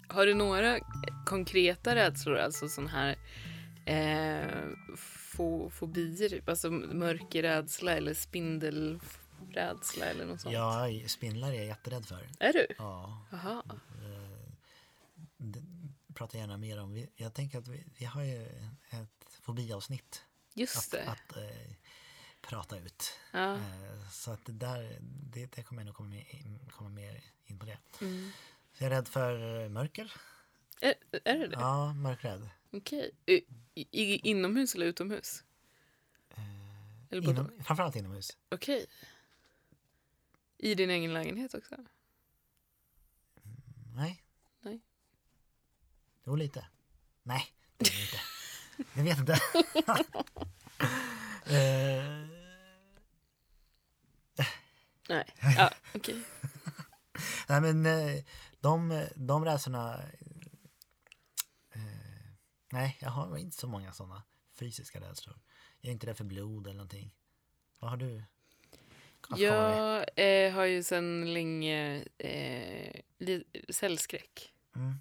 Har 0.09 0.27
du 0.27 0.35
några 0.35 0.79
konkreta 1.27 1.95
rädslor, 1.95 2.37
alltså 2.37 2.69
sån 2.69 2.87
här 2.87 3.17
eh, 3.85 4.69
fo 5.39 5.71
fobier, 5.71 6.29
typ? 6.29 6.49
alltså 6.49 6.71
mörkerrädsla 6.71 7.93
eller 7.93 8.15
spindelrädsla 8.15 10.07
eller 10.07 10.27
något 10.27 10.41
sånt? 10.41 10.55
Ja, 10.55 10.89
spindlar 11.07 11.49
är 11.53 11.55
jag 11.57 11.67
jätterädd 11.67 12.07
för. 12.07 12.29
Är 12.41 12.53
du? 12.53 12.67
Ja, 12.79 13.27
Jaha. 13.31 13.63
eh, 13.69 14.53
jag 16.35 16.41
gärna 16.41 16.57
mer 16.57 16.81
om. 16.81 17.07
Jag 17.17 17.35
tänker 17.35 17.59
att 17.59 17.69
vi, 17.69 17.85
vi 17.99 18.05
har 18.05 18.23
ju 18.23 18.43
ett 18.91 19.39
fobiavsnitt 19.43 20.25
Just 20.55 20.77
att, 20.77 20.91
det. 20.91 21.11
att 21.11 21.37
eh, 21.37 21.73
prata 22.41 22.79
ut. 22.79 23.13
Ja. 23.33 23.55
Eh, 23.55 24.09
så 24.13 24.31
att 24.31 24.45
det 24.47 24.53
där, 24.53 24.99
det, 25.01 25.53
det 25.57 25.63
kommer 25.63 25.83
jag 25.83 25.87
nog 25.87 25.95
komma, 25.95 26.09
med, 26.09 26.25
in- 26.31 26.71
komma 26.71 26.91
mer 26.91 27.21
in 27.47 27.59
på 27.59 27.67
det. 27.67 27.79
Mm. 28.01 28.31
Så 28.73 28.85
jag 28.85 28.93
är 28.93 28.97
rädd 28.97 29.09
för 29.09 29.63
eh, 29.63 29.69
mörker. 29.69 30.13
Är, 30.81 30.95
är 31.25 31.39
det 31.39 31.49
det? 31.49 31.57
Ja, 31.61 31.93
mörkrädd. 31.93 32.49
Okej. 32.73 33.11
I, 33.27 33.41
i, 33.81 34.31
inomhus 34.31 34.75
eller 34.75 34.87
utomhus? 34.87 35.45
Eller 37.11 37.23
både 37.23 37.41
Inom, 37.41 37.63
framförallt 37.65 37.97
inomhus. 37.97 38.37
Okej. 38.49 38.87
I 40.59 40.75
din 40.75 40.91
egen 40.91 41.15
lägenhet 41.15 41.55
också? 41.55 41.77
Nej. 43.95 44.23
Nej. 44.61 44.81
Jo, 46.25 46.37
lite. 46.37 46.67
Nej, 47.23 47.47
det 47.77 47.91
är 47.91 48.01
inte. 48.03 48.21
Jag 48.95 49.05
vet 49.05 49.19
inte. 49.19 49.41
Eh, 51.51 52.27
Nej. 55.09 55.25
Ja, 55.57 55.71
okej. 55.95 56.23
nej, 57.49 57.61
men 57.61 57.87
eh, 57.87 58.25
de, 58.61 59.07
de 59.15 59.45
rädslorna... 59.45 60.01
nej, 62.73 62.97
jag 63.01 63.11
har 63.11 63.37
inte 63.37 63.57
så 63.57 63.69
många 63.69 63.93
sådana 63.93 64.23
fysiska 64.59 65.01
rädslor. 65.01 65.39
Jag 65.81 65.89
är 65.89 65.93
inte 65.93 66.07
rädd 66.07 66.17
för 66.17 66.25
blod 66.25 66.67
eller 66.67 66.77
någonting. 66.77 67.15
Vad 67.79 67.91
har 67.91 67.97
du? 67.97 68.07
dig? 68.09 68.25
Jag 69.37 70.05
eh, 70.17 70.53
har 70.53 70.65
ju 70.65 70.83
sedan 70.83 71.33
länge 71.33 72.05
eh, 72.19 73.01
cellskräck. 73.69 74.53
Mm. 74.77 74.95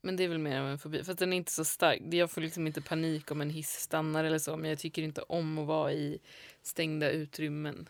Men 0.00 0.16
det 0.16 0.24
är 0.24 0.28
väl 0.28 0.38
mer 0.38 0.60
av 0.60 0.68
en 0.68 0.78
fobi. 0.78 1.04
Fast 1.04 1.18
den 1.18 1.32
är 1.32 1.36
inte 1.36 1.52
så 1.52 1.64
stark. 1.64 2.00
Jag 2.10 2.30
får 2.30 2.40
liksom 2.40 2.66
inte 2.66 2.82
panik 2.82 3.30
om 3.30 3.40
en 3.40 3.50
hiss 3.50 3.70
stannar 3.70 4.24
eller 4.24 4.38
så. 4.38 4.56
Men 4.56 4.70
jag 4.70 4.78
tycker 4.78 5.02
inte 5.02 5.22
om 5.22 5.58
att 5.58 5.66
vara 5.66 5.92
i 5.92 6.18
stängda 6.62 7.10
utrymmen. 7.10 7.88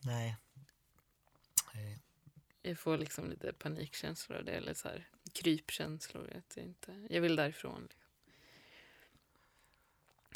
Nej. 0.00 0.36
Eh, 1.74 1.98
Jag 2.62 2.78
får 2.78 2.98
liksom 2.98 3.30
lite 3.30 3.52
panikkänslor 3.52 4.38
av 4.38 4.44
det. 4.44 4.52
Eller 4.52 4.74
så 4.74 4.88
här 4.88 5.08
krypkänslor. 5.42 6.32
Att 6.36 6.56
jag, 6.56 6.64
inte, 6.64 7.06
jag 7.10 7.20
vill 7.20 7.36
därifrån. 7.36 7.82
Liksom. 7.82 8.00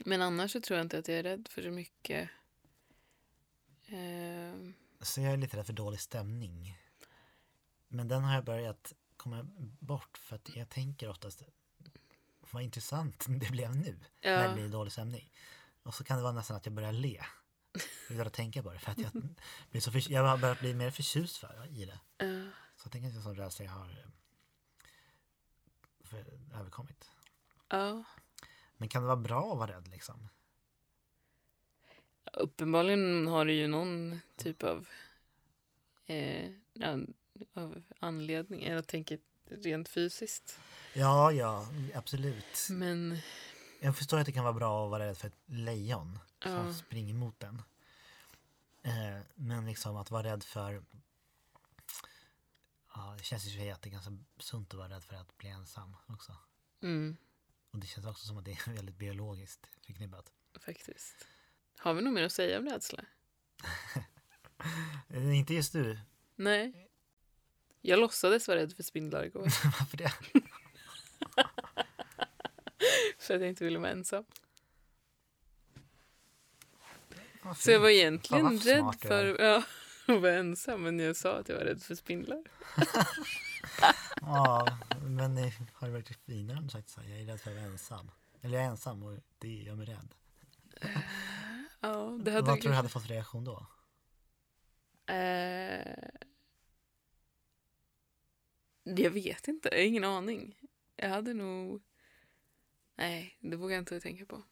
Men 0.05 0.23
annars 0.23 0.53
så 0.53 0.61
tror 0.61 0.77
jag 0.79 0.85
inte 0.85 0.99
att 0.99 1.09
jag 1.09 1.19
är 1.19 1.23
rädd 1.23 1.49
för 1.51 1.63
så 1.63 1.71
mycket. 1.71 2.31
Eh, 3.87 4.71
Så 5.01 5.21
jag 5.21 5.33
är 5.33 5.37
lite 5.37 5.57
rädd 5.57 5.67
för 5.67 5.73
dålig 5.73 6.01
stämning. 6.01 6.77
Men 7.89 8.09
den 8.09 8.25
har 8.25 8.35
jag 8.35 8.45
börjat 8.45 8.95
komma 9.17 9.47
bort 9.81 10.19
för 10.19 10.37
att 10.37 10.57
jag 10.57 10.69
tänker 10.69 11.09
oftast 11.09 11.43
vad 12.51 12.63
intressant 12.63 13.27
det 13.41 13.51
blev 13.51 13.77
nu 13.77 13.99
när 14.23 14.39
det 14.39 14.45
ja, 14.45 14.55
blir 14.55 14.69
dålig 14.69 14.93
stämning. 14.93 15.33
Och 15.83 15.95
så 15.95 16.05
kan 16.05 16.17
det 16.17 16.23
vara 16.23 16.33
nästan 16.33 16.57
att 16.57 16.67
jag 16.67 16.73
börjar 16.75 16.93
le 16.93 17.25
utan 18.11 18.27
att 18.27 18.33
tänka 18.33 18.63
på 18.63 18.73
det 18.73 18.79
för 18.79 18.91
att 18.91 18.99
jag, 18.99 19.13
blir 19.71 19.81
så 19.81 19.93
för, 19.93 20.13
jag 20.13 20.23
har 20.25 20.39
börjat 20.39 20.61
bli 20.61 20.75
mer 20.75 20.91
förtjust 20.91 21.37
för, 21.37 21.67
i 21.71 21.85
det. 21.85 22.01
ja. 22.27 22.51
Så 22.77 22.87
jag 22.87 22.93
tänker 22.93 23.09
att 23.09 23.15
det 23.15 23.17
är 23.17 23.19
en 23.19 23.23
sån 23.23 23.37
rädsla 23.37 23.65
jag 23.65 23.73
har 23.73 23.91
eh, 23.91 24.09
för, 26.11 26.25
överkommit. 26.61 27.11
ja. 27.69 28.05
Men 28.77 28.89
kan 28.89 29.03
det 29.03 29.07
vara 29.07 29.17
bra 29.17 29.53
att 29.53 29.59
vara 29.59 29.77
rädd 29.77 29.89
liksom? 29.89 30.29
Uppenbarligen 32.33 33.27
har 33.27 33.45
du 33.45 33.53
ju 33.53 33.67
någon 33.69 34.21
typ 34.37 34.63
av, 34.63 34.89
eh, 36.07 36.51
av 37.55 37.83
anledning. 38.01 38.67
Jag 38.67 38.87
tänker 38.87 39.19
rent 39.49 39.89
fysiskt. 39.89 40.61
Ja, 40.95 41.33
ja, 41.33 41.67
absolut. 41.95 42.69
Men 42.71 43.19
Jag 43.81 43.97
förstår 43.97 44.19
att 44.19 44.27
det 44.27 44.33
kan 44.33 44.45
vara 44.45 44.53
bra 44.55 44.85
att 44.85 44.91
vara 44.91 45.07
rädd 45.07 45.19
för 45.19 45.29
ett 45.29 45.41
lejon 45.47 46.19
som 46.43 46.53
Ja. 46.53 46.75
springer 46.75 47.15
mot 47.15 47.41
den. 47.41 47.63
Eh, 48.83 49.21
men 49.35 49.67
liksom 49.67 49.97
att 49.97 50.11
vara 50.11 50.23
rädd 50.23 50.45
för... 50.45 50.83
Ja, 52.95 53.15
det 53.19 53.25
känns 53.25 53.47
ju 53.47 53.51
som 53.51 53.73
att 53.73 53.83
det 53.83 53.89
är 53.89 53.91
ganska 53.91 54.19
sunt 54.39 54.71
att 54.75 54.79
vara 54.79 54.89
rädd 54.89 55.05
för 55.05 55.17
att 55.17 55.39
bli 55.39 55.49
ensam 55.49 55.97
också. 56.07 56.37
mm, 56.83 57.17
Och 57.71 57.79
det 57.79 57.87
känns 57.87 58.07
också 58.07 58.27
som 58.27 58.39
att 58.39 58.45
det 58.45 58.51
är 58.53 58.73
väldigt 58.75 58.97
biologiskt 58.97 59.67
förknippat. 59.87 60.33
faktiskt. 60.61 61.27
Har 61.79 61.95
vi 61.95 62.03
nog 62.03 62.13
mer 62.13 62.23
att 62.25 62.33
säga 62.33 62.59
om 62.59 62.65
rädsla? 62.67 63.05
Eh, 65.09 65.39
inte 65.39 65.55
just 65.55 65.73
du. 65.73 65.99
Nej. 66.37 66.89
Jag 67.81 67.99
låtsades 67.99 68.49
vara 68.49 68.59
rädd 68.59 68.73
för 68.77 68.83
spindlar 68.83 69.25
igår 69.25 69.43
Varför 69.65 69.97
det? 69.97 70.13
för 73.19 73.35
att 73.35 73.41
jag 73.41 73.49
inte 73.49 73.65
ville 73.65 73.79
vara 73.79 73.91
ensam. 73.91 74.25
Vad 77.43 77.57
Så 77.59 77.71
jag 77.71 77.81
var 77.81 77.89
egentligen 77.89 78.45
vad 78.45 78.65
rädd 78.65 78.95
för 79.01 79.43
ja, 79.45 79.63
att 80.17 80.23
vara 80.23 80.35
ensam 80.35 80.83
men 80.83 80.99
jag 80.99 81.17
sa 81.17 81.37
att 81.37 81.49
jag 81.49 81.57
var 81.57 81.65
rädd 81.65 81.83
för 81.83 81.95
spindlar. 81.95 82.43
Ja, 84.21 84.79
men 85.03 85.35
det 85.35 85.53
har 85.73 85.87
ju 85.87 85.93
varit 85.93 86.17
finare 86.27 86.59
om 86.59 86.65
du 86.65 86.71
sagt 86.71 86.91
så 86.91 87.01
här, 87.01 87.09
jag 87.09 87.21
är 87.21 87.25
rädd 87.25 87.41
för 87.41 87.51
att 87.51 87.57
vara 87.57 87.67
ensam. 87.67 88.11
Eller 88.41 88.59
jag 88.59 88.67
är 88.67 88.71
ensam 88.71 89.03
och 89.03 89.19
det 89.39 89.49
gör 89.49 89.75
mig 89.75 89.87
rädd. 89.87 90.15
Ja, 91.81 92.19
det 92.23 92.31
hade 92.31 92.47
Vad 92.47 92.61
tror 92.61 92.71
du 92.71 92.77
hade 92.77 92.89
fått 92.89 93.03
för 93.03 93.09
reaktion 93.15 93.45
då? 93.45 93.67
Eh, 95.07 96.09
jag 98.83 99.11
vet 99.11 99.49
inte, 99.49 99.69
jag 99.69 99.79
har 99.79 99.85
ingen 99.85 100.05
aning. 100.05 100.55
Jag 100.97 101.09
hade 101.09 101.35
nog... 101.35 101.83
Nej, 102.97 103.37
det 103.41 103.57
vågar 103.57 103.75
jag 103.75 103.83
inte 103.83 104.01
tänka 104.01 104.27
på. 104.27 104.43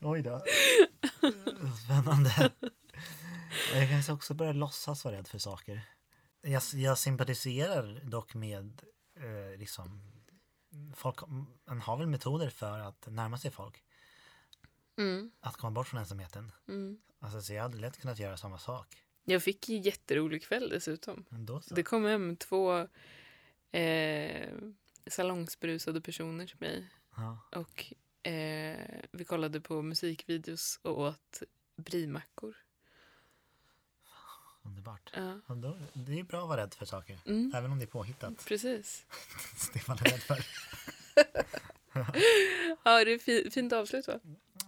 Oj 0.00 0.22
då. 0.22 0.42
Spännande. 1.84 2.50
Jag 3.74 3.88
kanske 3.88 4.12
också 4.12 4.34
börja 4.34 4.52
låtsas 4.52 5.04
vara 5.04 5.16
rädd 5.16 5.28
för 5.28 5.38
saker. 5.38 5.82
Jag, 6.42 6.62
jag 6.74 6.98
sympatiserar 6.98 8.00
dock 8.04 8.34
med 8.34 8.82
eh, 9.16 9.58
liksom 9.58 10.02
folk, 10.96 11.16
man 11.66 11.80
har 11.80 11.96
väl 11.96 12.06
metoder 12.06 12.50
för 12.50 12.78
att 12.78 13.06
närma 13.06 13.38
sig 13.38 13.50
folk. 13.50 13.84
Mm, 14.98 15.30
Att 15.40 15.56
komma 15.56 15.70
bort 15.70 15.88
från 15.88 16.00
ensamheten. 16.00 16.52
mm. 16.68 16.98
Alltså, 17.22 17.42
så 17.42 17.52
jag 17.52 17.62
hade 17.62 17.78
lätt 17.78 18.00
kunnat 18.00 18.18
göra 18.18 18.36
samma 18.36 18.58
sak. 18.58 19.04
Jag 19.24 19.42
fick 19.42 19.68
en 19.68 19.82
jätterolig 19.82 20.42
kväll 20.44 20.68
dessutom. 20.68 21.24
Det 21.70 21.82
kom 21.82 22.04
hem 22.04 22.36
två 22.36 22.88
eh, 23.72 24.48
salongsberusade 25.06 26.00
personer 26.00 26.46
till 26.46 26.56
mig 26.60 26.88
Ja. 27.16 27.38
och 27.56 27.92
eh, 28.22 29.02
vi 29.12 29.24
kollade 29.26 29.60
på 29.60 29.82
musikvideos 29.82 30.78
och 30.82 30.98
åt 31.00 31.42
brimackor. 31.76 32.56
Underbart. 34.62 35.10
Ja. 35.14 35.40
Då, 35.54 35.78
det 35.92 36.20
är 36.20 36.22
bra 36.24 36.42
att 36.42 36.48
vara 36.48 36.60
rädd 36.60 36.74
för 36.74 36.86
saker. 36.86 37.18
Mm, 37.26 37.52
Även 37.56 37.72
om 37.72 37.78
det 37.78 37.84
är 37.84 37.86
påhittat. 37.86 38.44
precis. 38.48 39.04
Det 39.72 39.88
man 39.88 39.98
är 39.98 40.04
rädd 40.04 40.20
för. 40.22 40.38
Ja, 42.84 43.04
det 43.04 43.12
är 43.12 43.18
fi- 43.18 43.50
fint 43.50 43.72
avslut 43.72 44.08
va? 44.08 44.20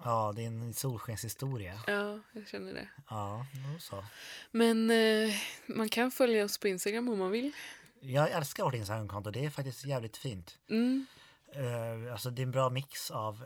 Ja, 0.05 0.33
det 0.37 0.43
är 0.43 0.47
en 0.47 0.75
solskenshistoria. 0.75 1.81
Ja, 1.87 2.19
jag 2.33 2.49
känner 2.49 2.75
det. 2.75 2.89
Ja, 3.11 3.47
då 3.73 3.79
så. 3.79 4.05
Men 4.51 4.91
eh, 4.91 5.35
man 5.67 5.89
kan 5.89 6.11
följa 6.11 6.45
oss 6.45 6.59
på 6.59 6.69
Instagram 6.69 7.09
om 7.09 7.19
man 7.19 7.31
vill. 7.31 7.53
Jag 8.01 8.31
älskar 8.31 8.65
vårt 8.65 8.75
Instagramkonto. 8.75 9.31
Det 9.31 9.45
är 9.45 9.51
faktiskt 9.51 9.85
jävligt 9.85 10.17
fint. 10.17 10.59
Mm, 10.69 11.07
Eh, 11.53 12.13
alltså 12.13 12.31
det 12.31 12.43
är 12.43 12.45
en 12.45 12.51
bra 12.51 12.71
mix 12.71 13.11
av 13.11 13.45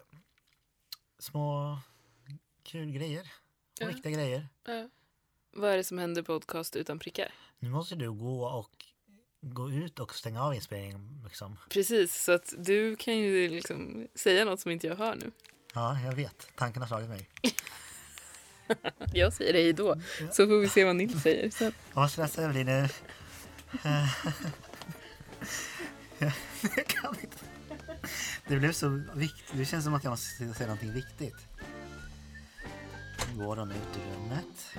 små 1.18 1.78
kul 2.62 2.90
grejer 2.92 3.20
och 3.22 3.28
Ja. 3.82 3.86
viktiga 3.86 4.12
grejer. 4.12 4.48
ja. 4.64 4.88
Vad 5.52 5.70
är 5.70 5.76
det 5.76 5.84
som 5.84 5.98
händer 5.98 6.22
podcast 6.22 6.76
utan 6.76 6.98
prickar? 6.98 7.32
Nu 7.58 7.68
måste 7.70 7.94
du 7.94 8.12
gå 8.12 8.44
och 8.46 8.84
gå 9.40 9.70
ut 9.70 9.98
och 9.98 10.14
stänga 10.14 10.42
av 10.44 10.54
inspelningen. 10.54 11.22
Liksom. 11.24 11.58
Precis, 11.70 12.22
så 12.24 12.32
att 12.32 12.54
du 12.58 12.96
kan 12.96 13.16
ju 13.18 13.48
liksom 13.48 14.08
säga 14.14 14.44
något 14.44 14.60
som 14.60 14.70
inte 14.70 14.86
jag 14.86 14.96
hör 14.96 15.14
nu. 15.14 15.30
Ja, 15.74 16.00
jag 16.00 16.12
vet. 16.12 16.48
Tanken 16.56 16.82
har 16.82 16.88
slagit 16.88 17.08
mig. 17.08 17.28
Jag 19.14 19.32
säger 19.32 19.52
hej 19.54 19.72
då, 19.72 19.94
så 20.32 20.46
får 20.46 20.60
vi 20.60 20.68
se 20.68 20.84
vad 20.84 20.96
Nils 20.96 21.22
säger 21.22 21.50
sen. 21.50 21.72
Vad 21.92 22.10
stressad 22.10 22.44
jag 22.44 22.50
blir 22.50 22.64
nu. 22.64 22.88
jag 26.76 26.86
kan 26.86 27.14
inte. 27.20 27.36
Det 28.48 28.56
blev 28.58 28.72
så 28.72 28.88
viktigt. 29.14 29.52
Det 29.52 29.64
känns 29.64 29.84
som 29.84 29.94
att 29.94 30.04
jag 30.04 30.10
måste 30.10 30.54
säga 30.54 30.66
någonting 30.66 30.92
viktigt. 30.92 31.36
Nu 33.32 33.44
går 33.44 33.56
hon 33.56 33.70
ut 33.70 33.96
i 33.96 34.14
rummet. 34.14 34.76